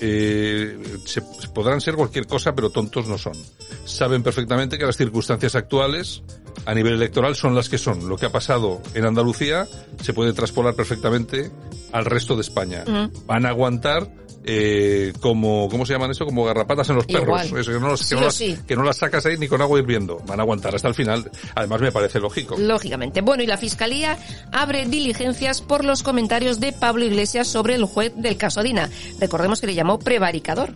eh, 0.00 0.78
se, 1.04 1.20
se 1.20 1.48
podrán 1.48 1.80
ser 1.80 1.94
cualquier 1.94 2.26
cosa, 2.26 2.54
pero 2.54 2.70
tontos 2.70 3.06
no 3.08 3.18
son. 3.18 3.34
Saben 3.84 4.22
perfectamente 4.22 4.78
que 4.78 4.86
las 4.86 4.96
circunstancias 4.96 5.54
actuales 5.54 6.22
a 6.66 6.74
nivel 6.74 6.94
electoral 6.94 7.36
son 7.36 7.54
las 7.54 7.68
que 7.68 7.78
son. 7.78 8.08
Lo 8.08 8.16
que 8.16 8.26
ha 8.26 8.30
pasado 8.32 8.80
en 8.94 9.04
Andalucía 9.04 9.66
se 10.02 10.12
puede 10.12 10.32
traspolar 10.32 10.74
perfectamente 10.74 11.50
al 11.92 12.04
resto 12.04 12.34
de 12.34 12.42
España. 12.42 12.84
Van 13.26 13.46
a 13.46 13.50
aguantar 13.50 14.10
eh, 14.44 15.12
como, 15.20 15.68
¿cómo 15.68 15.84
se 15.84 15.92
llaman 15.92 16.10
eso? 16.10 16.24
Como 16.24 16.44
garrapatas 16.44 16.88
en 16.90 16.96
los 16.96 17.06
perros. 17.06 17.42
Eso, 17.44 17.72
que, 17.72 17.80
no, 17.80 17.88
los- 17.88 18.00
que 18.00 18.06
Sí 18.06 18.14
no 18.14 18.20
o 18.20 18.24
las, 18.24 18.34
sí. 18.34 18.56
que 18.66 18.76
no 18.76 18.82
las 18.82 18.96
sacas 18.96 19.26
ahí 19.26 19.36
ni 19.38 19.48
con 19.48 19.60
agua 19.60 19.78
hirviendo. 19.78 20.18
Van 20.26 20.40
a 20.40 20.42
aguantar 20.42 20.74
hasta 20.74 20.88
el 20.88 20.94
final. 20.94 21.30
Además 21.54 21.80
me 21.80 21.92
parece 21.92 22.18
lógico. 22.20 22.56
Lógicamente. 22.58 23.20
Bueno, 23.20 23.42
y 23.42 23.46
la 23.46 23.56
Fiscalía 23.58 24.18
abre 24.52 24.86
diligencias 24.86 25.60
por 25.60 25.84
los 25.84 26.02
comentarios 26.02 26.60
de 26.60 26.72
Pablo 26.72 27.04
Iglesias 27.04 27.48
sobre 27.48 27.74
el 27.74 27.84
juez 27.84 28.12
del 28.16 28.36
caso 28.36 28.62
Dina. 28.62 28.88
Recordemos 29.18 29.60
que 29.60 29.66
le 29.66 29.74
llamó 29.74 29.98
prevaricador. 29.98 30.74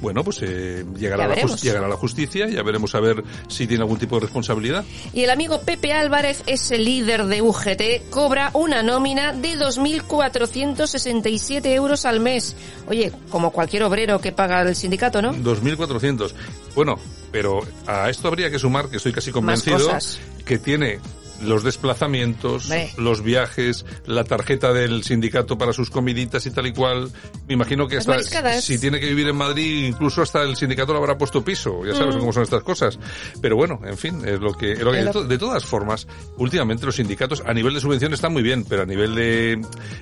Bueno, 0.00 0.22
pues 0.22 0.40
eh, 0.42 0.84
llegará, 0.98 1.26
la 1.26 1.34
llegará 1.36 1.88
la 1.88 1.96
justicia, 1.96 2.46
ya 2.48 2.62
veremos 2.62 2.94
a 2.94 3.00
ver 3.00 3.22
si 3.48 3.66
tiene 3.66 3.82
algún 3.82 3.98
tipo 3.98 4.16
de 4.16 4.22
responsabilidad. 4.22 4.84
Y 5.14 5.22
el 5.22 5.30
amigo 5.30 5.60
Pepe 5.62 5.92
Álvarez, 5.92 6.42
ese 6.46 6.78
líder 6.78 7.24
de 7.26 7.40
UGT, 7.42 8.10
cobra 8.10 8.50
una 8.52 8.82
nómina 8.82 9.32
de 9.32 9.56
2.467 9.56 11.66
euros 11.74 12.04
al 12.04 12.20
mes. 12.20 12.54
Oye, 12.88 13.05
como 13.30 13.50
cualquier 13.50 13.82
obrero 13.82 14.20
que 14.20 14.32
paga 14.32 14.62
el 14.62 14.74
sindicato, 14.74 15.20
¿no? 15.22 15.34
2.400. 15.34 16.32
Bueno, 16.74 16.98
pero 17.30 17.60
a 17.86 18.08
esto 18.10 18.28
habría 18.28 18.50
que 18.50 18.58
sumar, 18.58 18.88
que 18.88 18.96
estoy 18.96 19.12
casi 19.12 19.32
convencido, 19.32 19.98
que 20.44 20.58
tiene 20.58 21.00
los 21.42 21.62
desplazamientos, 21.64 22.68
los 22.96 23.22
viajes, 23.22 23.84
la 24.06 24.24
tarjeta 24.24 24.72
del 24.72 25.02
sindicato 25.04 25.58
para 25.58 25.72
sus 25.72 25.90
comiditas 25.90 26.46
y 26.46 26.50
tal 26.50 26.66
y 26.66 26.72
cual. 26.72 27.10
Me 27.48 27.54
imagino 27.54 27.86
que 27.86 27.98
hasta 27.98 28.18
si 28.60 28.78
tiene 28.78 28.98
que 29.00 29.06
vivir 29.06 29.28
en 29.28 29.36
Madrid, 29.36 29.86
incluso 29.86 30.22
hasta 30.22 30.42
el 30.42 30.56
sindicato 30.56 30.92
le 30.92 30.98
habrá 30.98 31.16
puesto 31.18 31.42
piso. 31.44 31.84
Ya 31.84 31.94
sabes 31.94 32.16
Mm. 32.16 32.18
cómo 32.20 32.32
son 32.32 32.42
estas 32.42 32.62
cosas. 32.62 32.98
Pero 33.40 33.56
bueno, 33.56 33.80
en 33.84 33.96
fin, 33.96 34.22
es 34.26 34.40
lo 34.40 34.52
que, 34.52 34.72
es 34.72 34.80
lo 34.82 34.92
que- 34.92 34.98
Es 34.98 35.04
de, 35.04 35.12
lo- 35.12 35.20
to- 35.20 35.24
de 35.24 35.38
todas 35.38 35.64
formas, 35.64 36.06
últimamente 36.38 36.86
los 36.86 36.96
sindicatos 36.96 37.42
a 37.46 37.52
nivel 37.54 37.74
de 37.74 37.80
subvención 37.80 38.12
están 38.14 38.32
muy 38.32 38.42
bien, 38.42 38.64
pero 38.64 38.82
a 38.82 38.86
nivel 38.86 39.14
de, 39.14 39.60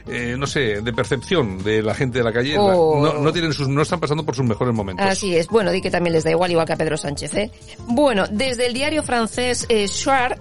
eh, 0.08 0.36
no 0.38 0.46
sé, 0.46 0.80
de 0.82 0.92
percepción 0.92 1.62
de 1.62 1.82
la 1.82 1.94
gente 1.94 2.18
de 2.18 2.24
la 2.24 2.32
calle, 2.32 2.56
Oh. 2.58 3.00
no, 3.02 3.20
no 3.20 3.32
tienen 3.32 3.52
sus, 3.52 3.68
no 3.68 3.82
están 3.82 4.00
pasando 4.00 4.24
por 4.24 4.34
sus 4.34 4.44
mejores 4.46 4.74
momentos. 4.74 5.04
Así 5.06 5.34
es. 5.36 5.48
Bueno, 5.48 5.70
di 5.72 5.80
que 5.82 5.90
también 5.90 6.12
les 6.14 6.24
da 6.24 6.30
igual, 6.30 6.50
igual 6.50 6.66
que 6.66 6.72
a 6.72 6.76
Pedro 6.76 6.96
Sánchez, 6.96 7.34
¿eh? 7.34 7.50
Bueno, 7.88 8.24
desde 8.30 8.66
el 8.66 8.74
diario 8.74 9.02
francés 9.02 9.66
eh, 9.68 9.86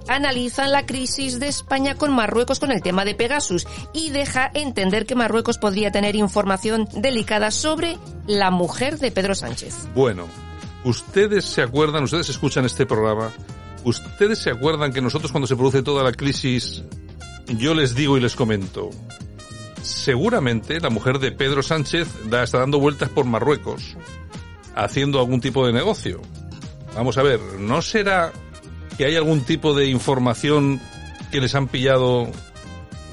analizan 0.08 0.72
la 0.72 0.83
crisis 0.86 1.40
de 1.40 1.48
España 1.48 1.96
con 1.96 2.14
Marruecos 2.14 2.60
con 2.60 2.72
el 2.72 2.82
tema 2.82 3.06
de 3.06 3.16
Pegasus 3.16 3.68
y 3.94 4.10
deja 4.10 4.50
entender 4.54 5.06
que 5.06 5.16
Marruecos 5.16 5.58
podría 5.58 5.92
tener 5.92 6.16
información 6.16 6.88
delicada 6.94 7.52
sobre 7.52 7.98
la 8.28 8.52
mujer 8.52 9.00
de 9.00 9.12
Pedro 9.12 9.36
Sánchez. 9.36 9.88
Bueno, 9.96 10.28
ustedes 10.84 11.46
se 11.46 11.62
acuerdan, 11.62 12.04
ustedes 12.04 12.30
escuchan 12.30 12.66
este 12.66 12.86
programa, 12.86 13.32
ustedes 13.84 14.40
se 14.40 14.50
acuerdan 14.50 14.94
que 14.94 15.02
nosotros 15.02 15.32
cuando 15.32 15.48
se 15.48 15.56
produce 15.56 15.84
toda 15.84 16.04
la 16.04 16.12
crisis, 16.12 16.84
yo 17.48 17.74
les 17.74 17.96
digo 17.96 18.18
y 18.18 18.22
les 18.22 18.36
comento, 18.36 18.90
seguramente 19.82 20.80
la 20.80 20.90
mujer 20.90 21.20
de 21.20 21.32
Pedro 21.32 21.62
Sánchez 21.62 22.08
da, 22.30 22.44
está 22.44 22.60
dando 22.60 22.80
vueltas 22.80 23.10
por 23.10 23.26
Marruecos, 23.26 23.96
haciendo 24.76 25.20
algún 25.20 25.42
tipo 25.42 25.66
de 25.66 25.74
negocio. 25.74 26.22
Vamos 26.96 27.18
a 27.18 27.24
ver, 27.24 27.40
¿no 27.60 27.82
será 27.82 28.32
que 28.98 29.06
hay 29.06 29.16
algún 29.16 29.42
tipo 29.42 29.74
de 29.74 29.88
información 29.88 30.82
que 31.32 31.42
les 31.42 31.56
han 31.56 31.68
pillado 31.68 32.32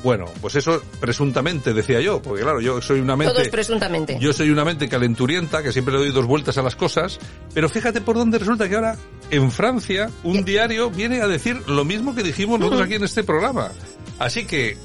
bueno, 0.02 0.26
pues 0.40 0.54
eso 0.56 0.82
presuntamente 0.98 1.74
decía 1.74 2.00
yo, 2.00 2.22
porque 2.22 2.42
claro, 2.42 2.60
yo 2.60 2.80
soy 2.80 3.00
una 3.00 3.16
mente. 3.16 3.34
Todos 3.34 3.48
presuntamente. 3.48 4.18
Yo 4.18 4.32
soy 4.32 4.50
una 4.50 4.64
mente 4.64 4.88
calenturienta 4.88 5.62
que 5.62 5.72
siempre 5.72 5.92
le 5.92 6.00
doy 6.00 6.10
dos 6.10 6.26
vueltas 6.26 6.56
a 6.56 6.62
las 6.62 6.74
cosas, 6.74 7.18
pero 7.52 7.68
fíjate 7.68 8.00
por 8.00 8.16
dónde 8.16 8.38
resulta 8.38 8.68
que 8.68 8.76
ahora 8.76 8.96
en 9.30 9.50
Francia 9.50 10.10
un 10.24 10.44
diario 10.44 10.90
viene 10.90 11.20
a 11.20 11.28
decir 11.28 11.68
lo 11.68 11.84
mismo 11.84 12.14
que 12.14 12.22
dijimos 12.22 12.58
nosotros 12.58 12.82
aquí 12.82 12.94
en 12.94 13.04
este 13.04 13.24
programa. 13.24 13.72
Así 14.18 14.46
que 14.46 14.70
eh, 14.70 14.76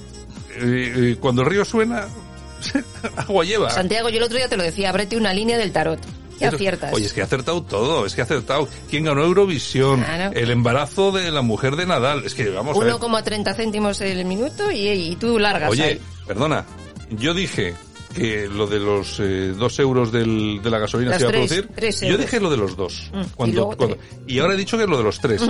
eh, 0.59 1.17
cuando 1.19 1.43
el 1.43 1.49
río 1.49 1.63
suena, 1.63 2.07
agua 3.15 3.45
lleva. 3.45 3.69
Santiago, 3.69 4.09
yo 4.09 4.17
el 4.17 4.23
otro 4.23 4.37
día 4.37 4.49
te 4.49 4.57
lo 4.57 4.63
decía, 4.63 4.89
ábrete 4.89 5.15
una 5.15 5.33
línea 5.33 5.57
del 5.57 5.71
tarot. 5.71 5.99
¿Qué 6.39 6.45
aciertas? 6.45 6.93
Oye, 6.93 7.05
es 7.05 7.13
que 7.13 7.21
ha 7.21 7.25
acertado 7.25 7.63
todo, 7.63 8.05
es 8.05 8.13
que 8.15 8.21
ha 8.21 8.23
acertado. 8.25 8.67
¿Quién 8.89 9.05
ganó 9.05 9.23
Eurovisión? 9.23 10.01
Claro. 10.03 10.31
El 10.37 10.51
embarazo 10.51 11.11
de 11.11 11.31
la 11.31 11.41
mujer 11.41 11.75
de 11.75 11.85
Nadal. 11.85 12.23
Es 12.25 12.33
que 12.35 12.49
vamos 12.49 12.75
a 12.77 12.83
ver. 12.83 12.93
1,30 12.93 13.55
céntimos 13.55 14.01
el 14.01 14.25
minuto 14.25 14.71
y, 14.71 14.87
y 14.89 15.15
tú 15.15 15.39
largas 15.39 15.69
Oye, 15.71 15.83
ahí. 15.83 16.01
perdona, 16.27 16.65
yo 17.11 17.33
dije 17.33 17.73
que 18.13 18.47
lo 18.47 18.65
de 18.67 18.79
los 18.79 19.19
eh, 19.19 19.53
dos 19.57 19.77
euros 19.79 20.11
del, 20.11 20.61
de 20.63 20.69
la 20.69 20.79
gasolina 20.79 21.11
Las 21.11 21.19
se 21.19 21.23
iba 21.23 21.29
a 21.29 21.33
producir. 21.33 21.69
yo 22.09 22.17
dije 22.17 22.39
lo 22.39 22.49
de 22.49 22.57
los 22.57 22.75
dos. 22.77 23.09
Mm, 23.13 23.19
y 23.21 23.25
Cuando, 23.35 23.55
luego 23.55 23.75
cuando- 23.77 23.97
y 24.27 24.39
ahora 24.39 24.53
he 24.53 24.57
dicho 24.57 24.77
que 24.77 24.87
lo 24.87 24.97
de 24.97 25.03
los 25.03 25.19
tres. 25.19 25.41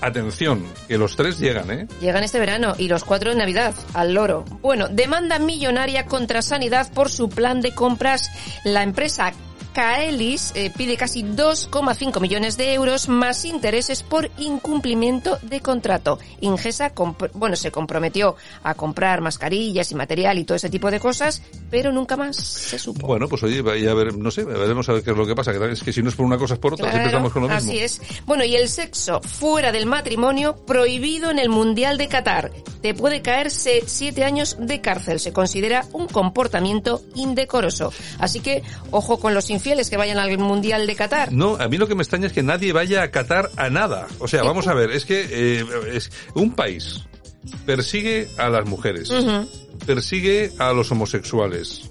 Atención, 0.00 0.64
que 0.86 0.98
los 0.98 1.16
tres 1.16 1.38
llegan, 1.38 1.70
¿eh? 1.70 1.86
Llegan 2.00 2.24
este 2.24 2.38
verano 2.38 2.74
y 2.76 2.88
los 2.88 3.04
cuatro 3.04 3.30
en 3.32 3.38
Navidad, 3.38 3.74
al 3.94 4.12
loro. 4.12 4.44
Bueno, 4.60 4.88
demanda 4.90 5.38
millonaria 5.38 6.04
contra 6.04 6.42
Sanidad 6.42 6.92
por 6.92 7.08
su 7.10 7.30
plan 7.30 7.62
de 7.62 7.72
compras. 7.74 8.28
La 8.64 8.82
empresa 8.82 9.32
Caelis 9.74 10.52
eh, 10.54 10.70
pide 10.74 10.96
casi 10.96 11.22
2,5 11.24 12.20
millones 12.20 12.56
de 12.56 12.72
euros 12.72 13.08
más 13.08 13.44
intereses 13.44 14.02
por 14.02 14.30
incumplimiento 14.38 15.38
de 15.42 15.60
contrato. 15.60 16.18
Ingesa, 16.40 16.92
bueno, 17.34 17.56
se 17.56 17.70
comprometió 17.70 18.36
a 18.62 18.74
comprar 18.74 19.20
mascarillas 19.20 19.90
y 19.90 19.94
material 19.96 20.38
y 20.38 20.44
todo 20.44 20.54
ese 20.56 20.70
tipo 20.70 20.90
de 20.90 21.00
cosas, 21.00 21.42
pero 21.70 21.92
nunca 21.92 22.16
más 22.16 22.36
se 22.36 22.78
supo. 22.78 23.06
Bueno, 23.06 23.28
pues 23.28 23.42
oye, 23.42 23.60
vaya 23.62 23.90
a 23.90 23.94
ver, 23.94 24.16
no 24.16 24.30
sé, 24.30 24.44
veremos 24.44 24.88
a 24.88 24.92
ver 24.92 25.02
qué 25.02 25.10
es 25.10 25.16
lo 25.16 25.26
que 25.26 25.34
pasa. 25.34 25.52
Que 25.52 25.72
es 25.72 25.82
que 25.82 25.92
si 25.92 26.02
no 26.02 26.08
es 26.08 26.14
por 26.14 26.24
una 26.24 26.38
cosa 26.38 26.54
es 26.54 26.60
por 26.60 26.74
otra, 26.74 26.86
siempre 26.90 27.10
Claro, 27.10 27.26
estamos 27.26 27.32
con 27.32 27.42
lo 27.42 27.48
mismo. 27.48 27.70
Así 27.72 27.78
es. 27.80 28.00
Bueno, 28.26 28.44
y 28.44 28.54
el 28.56 28.68
sexo 28.68 29.20
fuera 29.20 29.72
del 29.72 29.86
matrimonio 29.86 30.56
prohibido 30.64 31.30
en 31.30 31.38
el 31.40 31.48
Mundial 31.48 31.98
de 31.98 32.06
Qatar. 32.08 32.52
Te 32.80 32.94
puede 32.94 33.22
caer 33.22 33.50
se- 33.50 33.82
siete 33.86 34.24
años 34.24 34.56
de 34.60 34.80
cárcel. 34.80 35.18
Se 35.18 35.32
considera 35.32 35.84
un 35.92 36.06
comportamiento 36.06 37.02
indecoroso. 37.14 37.92
Así 38.18 38.40
que, 38.40 38.62
ojo 38.90 39.18
con 39.18 39.34
los 39.34 39.50
infieles 39.64 39.88
que 39.88 39.96
vayan 39.96 40.18
al 40.18 40.36
Mundial 40.36 40.86
de 40.86 40.94
Qatar. 40.94 41.32
No, 41.32 41.56
a 41.56 41.68
mí 41.68 41.78
lo 41.78 41.88
que 41.88 41.94
me 41.94 42.02
extraña 42.02 42.26
es 42.26 42.34
que 42.34 42.42
nadie 42.42 42.74
vaya 42.74 43.02
a 43.02 43.10
Qatar 43.10 43.50
a 43.56 43.70
nada. 43.70 44.06
O 44.18 44.28
sea, 44.28 44.42
vamos 44.42 44.66
a 44.66 44.74
ver, 44.74 44.90
es 44.90 45.06
que 45.06 45.26
eh, 45.30 45.64
es 45.94 46.10
un 46.34 46.54
país 46.54 47.00
persigue 47.66 48.28
a 48.38 48.48
las 48.50 48.66
mujeres, 48.66 49.10
persigue 49.86 50.50
a 50.58 50.72
los 50.72 50.90
homosexuales, 50.92 51.90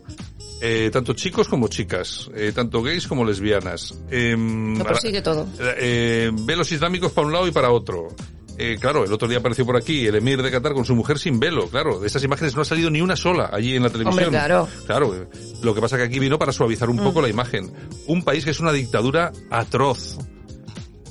eh, 0.61 0.89
tanto 0.93 1.13
chicos 1.13 1.47
como 1.47 1.67
chicas, 1.67 2.29
eh, 2.35 2.51
tanto 2.53 2.81
gays 2.83 3.07
como 3.07 3.25
lesbianas. 3.25 3.95
em, 4.11 4.77
Lo 4.77 4.83
persigue 4.85 5.21
todo. 5.23 5.47
eh, 5.77 6.29
ve 6.31 6.55
los 6.55 6.71
islámicos 6.71 7.11
para 7.11 7.25
un 7.27 7.33
lado 7.33 7.47
y 7.47 7.51
para 7.51 7.71
otro. 7.71 8.09
Eh, 8.57 8.77
claro, 8.79 9.03
el 9.03 9.11
otro 9.11 9.27
día 9.27 9.39
apareció 9.39 9.65
por 9.65 9.75
aquí 9.77 10.05
el 10.05 10.15
emir 10.15 10.41
de 10.41 10.51
Qatar 10.51 10.73
con 10.73 10.85
su 10.85 10.95
mujer 10.95 11.17
sin 11.17 11.39
velo. 11.39 11.67
Claro, 11.67 11.99
de 11.99 12.07
esas 12.07 12.23
imágenes 12.23 12.55
no 12.55 12.61
ha 12.61 12.65
salido 12.65 12.89
ni 12.89 13.01
una 13.01 13.15
sola 13.15 13.49
allí 13.51 13.75
en 13.75 13.83
la 13.83 13.89
televisión. 13.89 14.25
Hombre, 14.25 14.39
claro. 14.39 14.67
Claro, 14.85 15.15
eh, 15.15 15.27
lo 15.61 15.73
que 15.73 15.81
pasa 15.81 15.97
que 15.97 16.03
aquí 16.03 16.19
vino 16.19 16.37
para 16.37 16.51
suavizar 16.51 16.89
un 16.89 16.97
poco 16.97 17.21
la 17.21 17.29
imagen. 17.29 17.71
Un 18.07 18.23
país 18.23 18.45
que 18.45 18.51
es 18.51 18.59
una 18.59 18.71
dictadura 18.71 19.31
atroz. 19.49 20.17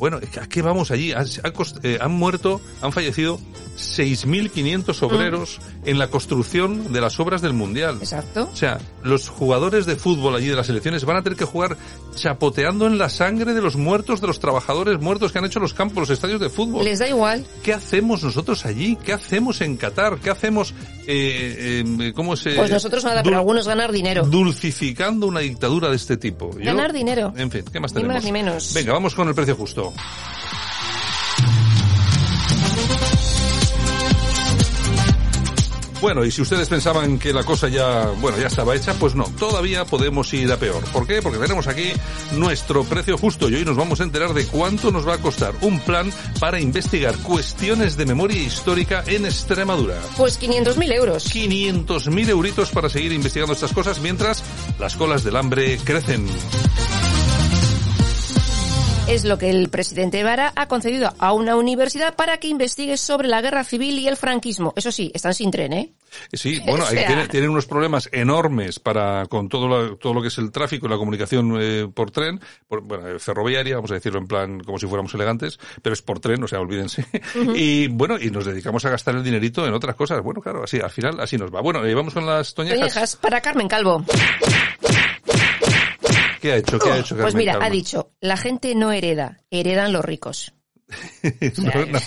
Bueno, 0.03 0.19
es 0.21 0.31
que 0.31 0.41
¿a 0.41 0.49
qué 0.49 0.63
vamos 0.63 0.91
allí? 0.91 1.13
Han, 1.13 1.27
eh, 1.85 1.99
han 2.01 2.11
muerto, 2.11 2.61
han 2.81 2.91
fallecido 2.91 3.39
6.500 3.79 5.01
obreros 5.03 5.61
en 5.85 5.99
la 6.01 6.09
construcción 6.09 6.93
de 6.93 7.01
las 7.01 7.21
obras 7.21 7.41
del 7.41 7.53
Mundial. 7.53 7.99
Exacto. 8.01 8.51
O 8.53 8.57
sea, 8.57 8.81
los 9.05 9.29
jugadores 9.29 9.87
de 9.87 9.95
fútbol 9.95 10.35
allí 10.35 10.49
de 10.49 10.57
las 10.57 10.67
selecciones 10.67 11.05
van 11.05 11.19
a 11.19 11.23
tener 11.23 11.39
que 11.39 11.45
jugar 11.45 11.77
chapoteando 12.17 12.89
en 12.89 12.99
la 12.99 13.09
sangre 13.09 13.55
de 13.55 13.63
los 13.63 13.77
muertos, 13.77 14.21
de 14.21 14.27
los 14.27 14.41
trabajadores 14.41 15.01
muertos 15.01 15.31
que 15.31 15.39
han 15.39 15.45
hecho 15.45 15.61
los 15.61 15.73
campos, 15.73 15.99
los 16.01 16.11
estadios 16.11 16.41
de 16.41 16.51
fútbol. 16.51 16.85
Les 16.85 16.99
da 16.99 17.09
igual. 17.09 17.47
¿Qué 17.63 17.73
hacemos 17.73 18.25
nosotros 18.25 18.67
allí? 18.67 18.97
¿Qué 18.97 19.13
hacemos 19.13 19.61
en 19.61 19.77
Qatar? 19.77 20.19
¿Qué 20.19 20.31
hacemos? 20.31 20.75
Eh, 21.07 21.85
eh, 21.85 22.13
¿Cómo 22.15 22.37
se? 22.37 22.55
Pues 22.55 22.71
nosotros 22.71 23.05
nada, 23.05 23.23
pero 23.23 23.37
algunos 23.37 23.67
ganar 23.67 23.93
dinero. 23.93 24.25
Dulcificando 24.25 25.27
una 25.29 25.41
dictadura 25.41 25.91
de 25.91 25.97
este 25.97 26.17
tipo. 26.17 26.51
Yo- 26.59 26.65
Ganar 26.65 26.93
dinero. 26.93 27.33
En 27.37 27.51
fin, 27.51 27.65
¿qué 27.73 27.81
más 27.81 27.93
Ni 27.93 28.03
tenemos? 28.03 28.15
más 28.17 28.25
ni 28.25 28.33
menos. 28.33 28.75
Venga, 28.75 28.93
vamos 28.93 29.15
con 29.15 29.29
el 29.29 29.35
precio 29.35 29.57
justo. 29.57 29.92
Bueno, 36.03 36.25
y 36.25 36.33
si 36.33 36.43
ustedes 36.43 36.69
pensaban 36.69 37.17
que 37.17 37.33
la 37.33 37.45
cosa 37.45 37.69
ya, 37.69 38.07
bueno, 38.21 38.37
ya 38.37 38.49
estaba 38.49 38.75
hecha, 38.75 38.93
pues 38.95 39.15
no, 39.15 39.23
todavía 39.39 39.85
podemos 39.85 40.35
ir 40.35 40.51
a 40.51 40.57
peor. 40.57 40.83
¿Por 40.87 41.07
qué? 41.07 41.23
Porque 41.23 41.39
tenemos 41.39 41.69
aquí 41.69 41.93
nuestro 42.33 42.83
precio 42.83 43.17
justo 43.17 43.49
y 43.49 43.55
hoy 43.55 43.65
nos 43.65 43.77
vamos 43.77 44.01
a 44.01 44.03
enterar 44.03 44.35
de 44.35 44.45
cuánto 44.47 44.91
nos 44.91 45.07
va 45.07 45.15
a 45.15 45.19
costar 45.19 45.55
un 45.61 45.79
plan 45.79 46.13
para 46.41 46.61
investigar 46.61 47.17
cuestiones 47.19 47.97
de 47.97 48.07
memoria 48.07 48.43
histórica 48.43 49.05
en 49.07 49.27
Extremadura. 49.27 49.95
Pues 50.17 50.41
500.000 50.41 50.93
euros. 50.93 51.33
500.000 51.33 52.29
euritos 52.31 52.71
para 52.73 52.89
seguir 52.89 53.13
investigando 53.13 53.53
estas 53.53 53.73
cosas 53.73 54.01
mientras 54.01 54.43
las 54.81 54.97
colas 54.97 55.23
del 55.23 55.37
hambre 55.37 55.79
crecen. 55.85 56.27
Es 59.09 59.25
lo 59.25 59.37
que 59.37 59.51
el 59.51 59.69
presidente 59.69 60.23
Vara 60.23 60.53
ha 60.57 60.69
concedido 60.69 61.13
a 61.19 61.33
una 61.33 61.57
universidad 61.57 62.15
para 62.17 62.39
que 62.39 62.49
investigue 62.49 62.97
sobre 62.97 63.29
la 63.29 63.43
guerra 63.43 63.63
civil 63.63 63.99
y 63.99 64.09
el 64.09 64.17
franquismo. 64.17 64.73
Eso 64.77 64.91
sí, 64.91 65.11
están 65.13 65.35
sin 65.35 65.51
tren, 65.51 65.73
¿eh? 65.75 65.93
Sí, 66.33 66.61
bueno, 66.67 66.85
O 66.85 66.87
hay- 66.87 66.95
sea- 66.97 67.07
tienen, 67.09 67.29
tienen 67.29 67.51
unos 67.51 67.67
problemas 67.67 68.09
enormes 68.13 68.79
para 68.79 69.27
con 69.27 69.49
todo 69.51 69.69
lo, 69.69 69.97
todo 69.97 70.15
lo 70.15 70.23
que 70.23 70.29
es 70.29 70.39
el 70.39 70.51
tráfico 70.51 70.87
y 70.87 70.91
la 70.91 70.97
comunicación 70.97 71.59
eh, 71.61 71.89
por 71.93 72.11
tren, 72.11 72.41
por, 72.69 72.81
bueno, 72.83 73.07
eh, 73.09 73.19
ferroviaria, 73.19 73.75
vamos 73.75 73.91
a 73.91 73.95
decirlo 73.95 74.19
en 74.19 74.27
plan 74.29 74.61
como 74.61 74.79
si 74.79 74.87
fuéramos 74.87 75.13
elegantes, 75.15 75.59
pero 75.83 75.93
es 75.93 76.01
por 76.01 76.19
tren, 76.21 76.43
o 76.43 76.49
sea, 76.49 76.61
olvídense. 76.61 77.05
Y 77.55 77.89
bueno, 77.89 78.17
y 78.19 78.31
nos 78.31 78.47
dedicamos 78.47 78.85
a 78.87 78.91
gastar 78.91 79.15
el 79.17 79.25
dinerito 79.25 79.67
en 79.67 79.75
otras 79.75 79.95
cosas. 79.97 80.23
Bueno, 80.23 80.41
claro, 80.41 80.63
así 80.65 80.79
al 80.81 80.91
final 80.91 81.21
así 81.21 81.37
nos 81.37 81.53
va. 81.53 81.61
Bueno, 81.61 81.81
vamos 81.95 82.15
con 82.15 82.25
las 82.25 82.55
toñejas. 82.55 82.79
Toñejas, 82.79 83.17
para 83.17 83.41
Carmen 83.43 83.69
Calvo. 83.69 84.05
¿Qué 86.43 86.53
ha 86.53 86.57
hecho? 86.57 86.77
¿Qué 86.81 86.91
ha 86.91 86.99
hecho 86.99 87.17
Pues 87.17 87.37
mira, 87.37 87.59
ha 87.63 87.71
dicho, 87.71 88.15
la 88.21 88.37
gente 88.37 88.75
no 88.75 88.91
hereda, 88.91 89.39
heredan 89.53 89.93
los 89.93 90.05
ricos. 90.05 90.53
No, 91.57 91.87
no. 91.87 91.99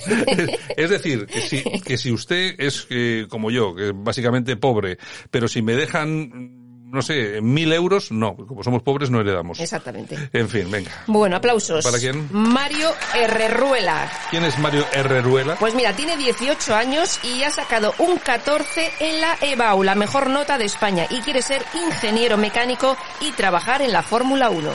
Es 0.78 0.90
decir, 0.90 1.26
que 1.26 1.42
si, 1.42 1.64
que 1.82 1.98
si 1.98 2.12
usted 2.12 2.54
es 2.60 2.86
eh, 2.90 3.26
como 3.30 3.50
yo, 3.50 3.74
que 3.74 3.88
es 3.88 3.94
básicamente 3.96 4.58
pobre, 4.58 4.98
pero 5.32 5.48
si 5.48 5.62
me 5.62 5.76
dejan, 5.76 6.65
no 6.92 7.02
sé, 7.02 7.42
mil 7.42 7.74
euros, 7.74 8.12
no, 8.12 8.36
como 8.36 8.64
somos 8.64 8.82
pobres 8.84 9.10
no 9.10 9.20
heredamos. 9.20 9.60
Exactamente. 9.60 10.18
En 10.34 10.48
fin, 10.50 10.70
venga. 10.70 10.92
Bueno, 11.08 11.36
aplausos. 11.38 11.84
¿Para 11.84 11.98
quién? 12.00 12.28
Mario 12.32 12.92
Herreruela. 13.14 14.12
¿Quién 14.30 14.46
es 14.46 14.58
Mario 14.60 14.86
Herreruela? 14.94 15.56
Pues 15.56 15.74
mira, 15.76 15.94
tiene 15.94 16.16
18 16.18 16.76
años 16.76 17.20
y 17.24 17.44
ha 17.44 17.50
sacado 17.50 17.94
un 18.00 18.18
14 18.18 18.92
en 19.00 19.22
la 19.22 19.38
EBAU, 19.42 19.84
la 19.84 19.96
mejor 19.96 20.30
nota 20.30 20.58
de 20.58 20.66
España, 20.66 21.06
y 21.10 21.20
quiere 21.22 21.42
ser 21.42 21.64
ingeniero 21.74 22.38
mecánico 22.38 22.96
y 23.22 23.32
trabajar 23.32 23.82
en 23.82 23.92
la 23.92 24.04
Fórmula 24.04 24.50
1. 24.50 24.72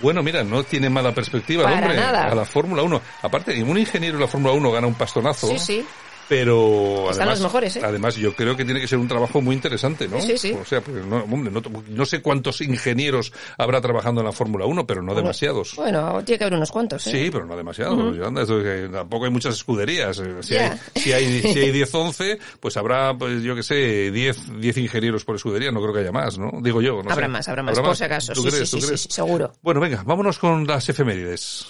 Bueno, 0.00 0.22
mira, 0.22 0.44
no 0.44 0.62
tiene 0.64 0.90
mala 0.90 1.12
perspectiva, 1.14 1.62
el 1.64 1.70
Para 1.72 1.86
hombre, 1.86 1.96
nada. 2.00 2.24
a 2.30 2.34
la 2.34 2.44
Fórmula 2.44 2.82
1. 2.82 3.00
Aparte, 3.22 3.62
un 3.62 3.78
ingeniero 3.78 4.16
en 4.16 4.22
la 4.22 4.28
Fórmula 4.28 4.52
1 4.52 4.70
gana 4.70 4.86
un 4.86 4.94
pastonazo. 4.94 5.48
Sí, 5.48 5.58
sí. 5.58 5.86
Pero 6.28 7.10
Están 7.10 7.22
además, 7.28 7.40
los 7.40 7.40
mejores, 7.52 7.76
¿eh? 7.76 7.80
además 7.82 8.14
yo 8.16 8.34
creo 8.34 8.56
que 8.56 8.64
tiene 8.64 8.80
que 8.80 8.86
ser 8.88 8.98
un 8.98 9.08
trabajo 9.08 9.40
muy 9.40 9.54
interesante, 9.56 10.06
¿no? 10.08 10.20
Sí, 10.20 10.36
sí. 10.36 10.52
O 10.52 10.64
sea, 10.64 10.80
porque 10.82 11.00
no, 11.00 11.16
hombre, 11.24 11.50
no, 11.50 11.62
no 11.88 12.04
sé 12.04 12.20
cuántos 12.20 12.60
ingenieros 12.60 13.32
habrá 13.56 13.80
trabajando 13.80 14.20
en 14.20 14.26
la 14.26 14.32
Fórmula 14.32 14.66
1, 14.66 14.86
pero 14.86 15.02
no 15.02 15.14
demasiados. 15.14 15.74
Bueno, 15.76 16.22
tiene 16.24 16.38
que 16.38 16.44
haber 16.44 16.54
unos 16.58 16.70
cuantos, 16.70 17.06
¿eh? 17.06 17.10
Sí, 17.10 17.30
pero 17.30 17.46
no 17.46 17.56
demasiado. 17.56 18.14
Ya 18.14 18.26
anda, 18.26 18.42
esto 18.42 18.62
que 18.62 18.88
tampoco 18.92 19.24
hay 19.24 19.30
muchas 19.30 19.54
escuderías. 19.54 20.18
Eh, 20.18 20.36
Si, 20.42 20.56
hay, 20.56 20.70
si 20.94 21.12
hay 21.12 21.40
si 21.42 21.58
hay 21.60 21.70
10, 21.78 21.94
11, 21.94 22.38
pues 22.60 22.76
habrá, 22.76 23.16
pues 23.16 23.42
yo 23.42 23.54
que 23.54 23.62
sé, 23.62 24.10
10, 24.10 24.60
10 24.60 24.76
ingenieros 24.78 25.24
por 25.24 25.36
escudería. 25.36 25.72
No 25.72 25.80
creo 25.80 25.94
que 25.94 26.00
haya 26.00 26.12
más, 26.12 26.38
¿no? 26.38 26.50
Digo 26.62 26.82
yo. 26.82 27.02
No 27.02 27.10
Habrá 27.10 27.26
sé. 27.26 27.32
más, 27.32 27.48
habrá 27.48 27.62
más, 27.62 27.78
por 27.80 27.96
si 27.96 28.04
acaso. 28.04 28.32
¿Tú 28.34 28.42
Sí, 28.42 28.48
crees? 28.50 28.68
sí, 28.68 28.76
¿Tú 28.76 28.80
sí, 28.82 28.86
crees? 28.88 29.00
sí, 29.02 29.08
seguro. 29.10 29.52
Bueno, 29.62 29.80
venga, 29.80 30.02
vámonos 30.04 30.38
con 30.38 30.66
las 30.66 30.88
efemérides. 30.88 31.66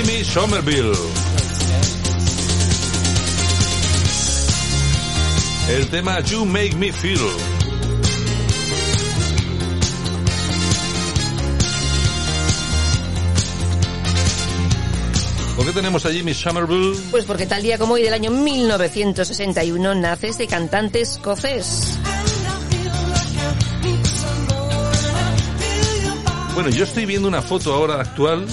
Jimmy 0.00 0.22
Somerville. 0.22 0.92
El 5.68 5.88
tema 5.88 6.20
You 6.20 6.44
Make 6.44 6.76
Me 6.76 6.92
Feel. 6.92 7.18
¿Por 15.56 15.66
qué 15.66 15.72
tenemos 15.72 16.06
a 16.06 16.10
Jimmy 16.12 16.32
Somerville? 16.32 16.96
Pues 17.10 17.24
porque 17.24 17.46
tal 17.46 17.62
día 17.64 17.76
como 17.76 17.94
hoy 17.94 18.02
del 18.02 18.14
año 18.14 18.30
1961 18.30 19.96
nace 19.96 20.28
este 20.28 20.46
cantante 20.46 21.00
escocés. 21.00 21.98
Bueno, 26.54 26.70
yo 26.70 26.84
estoy 26.84 27.04
viendo 27.04 27.26
una 27.26 27.42
foto 27.42 27.74
ahora 27.74 28.00
actual 28.00 28.46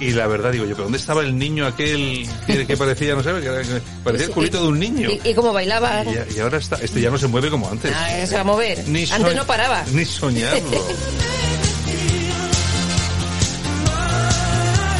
y 0.00 0.10
la 0.12 0.26
verdad 0.26 0.52
digo 0.52 0.64
yo, 0.64 0.72
¿pero 0.72 0.84
dónde 0.84 0.98
estaba 0.98 1.22
el 1.22 1.38
niño 1.38 1.66
aquel 1.66 2.26
que, 2.46 2.66
que 2.66 2.76
parecía, 2.76 3.14
no 3.14 3.22
sé, 3.22 3.30
que, 3.40 3.80
parecía 4.04 4.26
el 4.26 4.32
culito 4.32 4.62
de 4.62 4.68
un 4.68 4.78
niño? 4.78 5.10
¿Y, 5.10 5.30
y 5.30 5.34
cómo 5.34 5.52
bailaba? 5.52 6.04
Y, 6.04 6.36
y 6.36 6.40
ahora 6.40 6.58
está, 6.58 6.76
este 6.76 7.00
ya 7.00 7.10
no 7.10 7.18
se 7.18 7.26
mueve 7.26 7.50
como 7.50 7.68
antes. 7.70 7.92
Ah, 7.94 8.26
se 8.26 8.34
va 8.34 8.40
a 8.40 8.44
mover. 8.44 8.86
Ni 8.88 9.04
Antes 9.10 9.34
no 9.36 9.46
paraba. 9.46 9.84
Ni 9.92 10.04
soñarlo. 10.04 10.84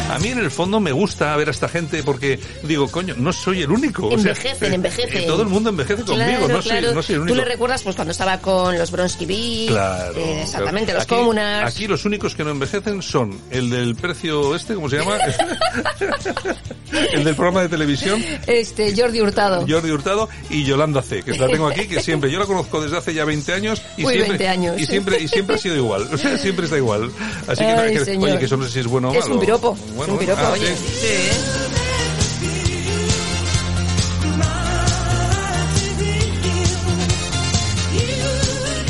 A 0.09 0.19
mí 0.19 0.29
en 0.29 0.39
el 0.39 0.51
fondo 0.51 0.79
me 0.79 0.91
gusta 0.91 1.35
ver 1.35 1.47
a 1.49 1.51
esta 1.51 1.69
gente 1.69 2.03
porque 2.03 2.39
digo, 2.63 2.89
coño, 2.89 3.13
no 3.17 3.31
soy 3.31 3.61
el 3.61 3.71
único. 3.71 4.07
o 4.07 4.17
sea, 4.17 4.31
Envejecen, 4.31 4.71
eh, 4.71 4.75
envejecen. 4.75 5.25
Todo 5.27 5.41
el 5.43 5.47
mundo 5.49 5.69
envejece 5.69 6.03
conmigo, 6.03 6.25
Claro, 6.25 6.47
no, 6.47 6.61
soy, 6.61 6.71
claro. 6.71 6.93
no 6.93 7.01
soy 7.03 7.15
el 7.15 7.19
Tú 7.21 7.23
único. 7.25 7.37
le 7.37 7.45
recuerdas 7.45 7.83
pues 7.83 7.95
cuando 7.95 8.11
estaba 8.11 8.37
con 8.39 8.77
los 8.77 8.91
Bronsky 8.91 9.25
Beat, 9.25 9.67
Claro. 9.69 10.15
eh, 10.17 10.41
exactamente, 10.41 10.85
claro. 10.91 10.97
los 10.99 11.03
Aquí- 11.05 11.15
Comunars. 11.15 11.75
Aquí 11.75 11.87
los 11.87 12.05
únicos 12.05 12.35
que 12.35 12.43
no 12.43 12.51
envejecen 12.51 13.01
son 13.01 13.39
el 13.51 13.69
del 13.69 13.95
precio 13.95 14.55
este, 14.55 14.73
¿cómo 14.75 14.89
se 14.89 14.97
llama? 14.97 15.17
el 17.13 17.23
del 17.23 17.35
programa 17.35 17.61
de 17.61 17.69
televisión, 17.69 18.23
Este, 18.47 18.93
Jordi 18.95 19.21
Hurtado. 19.21 19.65
Jordi 19.67 19.91
Hurtado 19.91 20.29
y 20.49 20.63
Yolanda 20.63 21.01
C, 21.01 21.21
que 21.23 21.37
la 21.37 21.47
tengo 21.47 21.67
aquí, 21.67 21.87
que 21.87 22.01
siempre, 22.01 22.31
yo 22.31 22.39
la 22.39 22.45
conozco 22.45 22.81
desde 22.81 22.97
hace 22.97 23.13
ya 23.13 23.25
20 23.25 23.53
años 23.53 23.81
y 23.97 24.05
Uy, 24.05 24.13
siempre, 24.13 24.29
20 24.29 24.47
años. 24.47 24.81
y 24.81 24.85
siempre, 24.85 25.19
y 25.21 25.27
siempre 25.27 25.55
ha 25.55 25.59
sido 25.59 25.75
igual, 25.75 26.09
o 26.11 26.17
sea, 26.17 26.37
siempre 26.37 26.65
está 26.65 26.77
igual. 26.77 27.11
Así 27.47 27.61
que, 27.63 27.67
Ay, 27.69 27.93
que- 27.93 28.05
señor. 28.05 28.29
oye, 28.29 28.39
que 28.39 28.45
eso 28.45 28.57
no 28.57 28.65
sé 28.65 28.71
si 28.71 28.79
es 28.79 28.87
bueno 28.87 29.09
o 29.09 29.13
malo. 29.13 29.23
Es 29.25 29.29
un 29.31 29.39
piropo, 29.39 29.77
es 30.03 30.07
Bueno, 30.07 30.13
un 30.13 30.19
piropo, 30.19 30.41
ah, 30.43 30.51
oye. 30.51 30.75
sí. 30.75 30.83
Sí. 31.01 31.59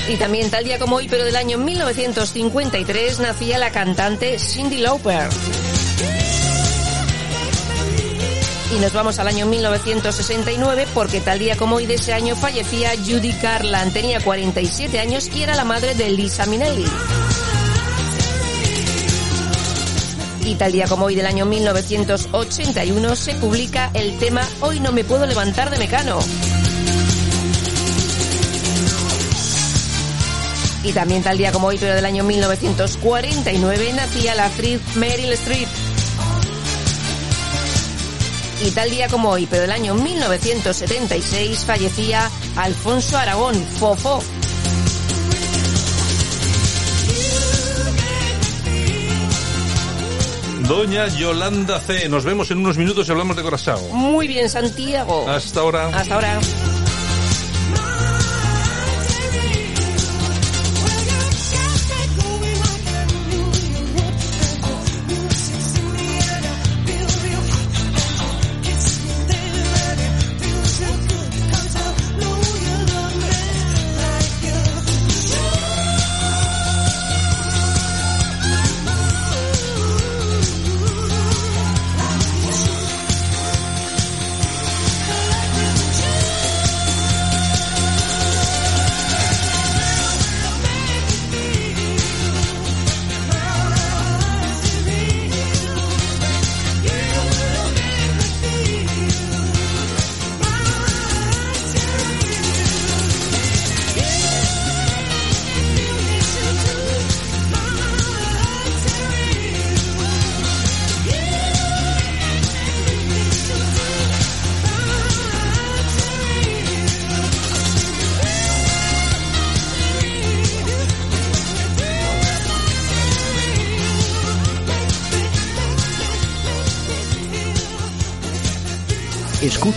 Y 0.09 0.17
también 0.17 0.49
tal 0.49 0.63
día 0.63 0.79
como 0.79 0.95
hoy, 0.95 1.07
pero 1.07 1.23
del 1.23 1.35
año 1.35 1.59
1953, 1.59 3.19
nacía 3.19 3.59
la 3.59 3.71
cantante 3.71 4.39
Cindy 4.39 4.77
Lauper. 4.77 5.29
Y 8.75 8.79
nos 8.79 8.91
vamos 8.93 9.19
al 9.19 9.27
año 9.27 9.45
1969 9.45 10.87
porque 10.93 11.21
tal 11.21 11.37
día 11.39 11.55
como 11.57 11.75
hoy 11.75 11.85
de 11.85 11.95
ese 11.95 12.13
año 12.13 12.35
fallecía 12.35 12.91
Judy 12.97 13.35
Garland. 13.41 13.93
Tenía 13.93 14.19
47 14.19 14.99
años 14.99 15.29
y 15.35 15.43
era 15.43 15.55
la 15.55 15.63
madre 15.63 15.93
de 15.93 16.09
Lisa 16.09 16.45
Minnelli. 16.47 16.85
Y 20.49 20.55
tal 20.55 20.71
día 20.71 20.87
como 20.87 21.05
hoy 21.05 21.13
del 21.13 21.27
año 21.27 21.45
1981 21.45 23.15
se 23.15 23.35
publica 23.35 23.91
el 23.93 24.17
tema 24.17 24.41
Hoy 24.61 24.79
no 24.79 24.91
me 24.91 25.03
puedo 25.03 25.27
levantar 25.27 25.69
de 25.69 25.77
Mecano. 25.77 26.17
Y 30.83 30.91
también 30.91 31.21
tal 31.21 31.37
día 31.37 31.51
como 31.51 31.67
hoy, 31.67 31.77
pero 31.79 31.93
del 31.93 32.03
año 32.03 32.23
1949, 32.23 33.93
nacía 33.93 34.33
la 34.33 34.45
actriz 34.45 34.81
Meryl 34.95 35.31
Streep. 35.33 35.69
Y 38.65 38.71
tal 38.71 38.89
día 38.89 39.07
como 39.07 39.29
hoy, 39.29 39.45
pero 39.47 39.61
del 39.61 39.71
año 39.71 39.93
1976, 39.93 41.63
fallecía 41.63 42.27
Alfonso 42.55 43.19
Aragón, 43.19 43.53
Fofó. 43.79 44.23
Doña 50.69 51.07
Yolanda 51.07 51.79
C. 51.79 52.07
Nos 52.09 52.23
vemos 52.23 52.51
en 52.51 52.59
unos 52.59 52.77
minutos 52.77 53.07
y 53.07 53.11
hablamos 53.11 53.35
de 53.35 53.41
Corazao. 53.41 53.79
Muy 53.89 54.27
bien, 54.27 54.47
Santiago. 54.47 55.27
Hasta 55.27 55.61
ahora. 55.61 55.87
Hasta 55.87 56.13
ahora. 56.13 56.39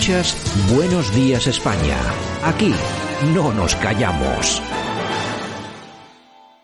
Escuchas 0.02 0.36
Buenos 0.74 1.14
Días 1.14 1.46
España. 1.46 1.96
Aquí 2.42 2.74
no 3.32 3.52
nos 3.52 3.76
callamos. 3.76 4.60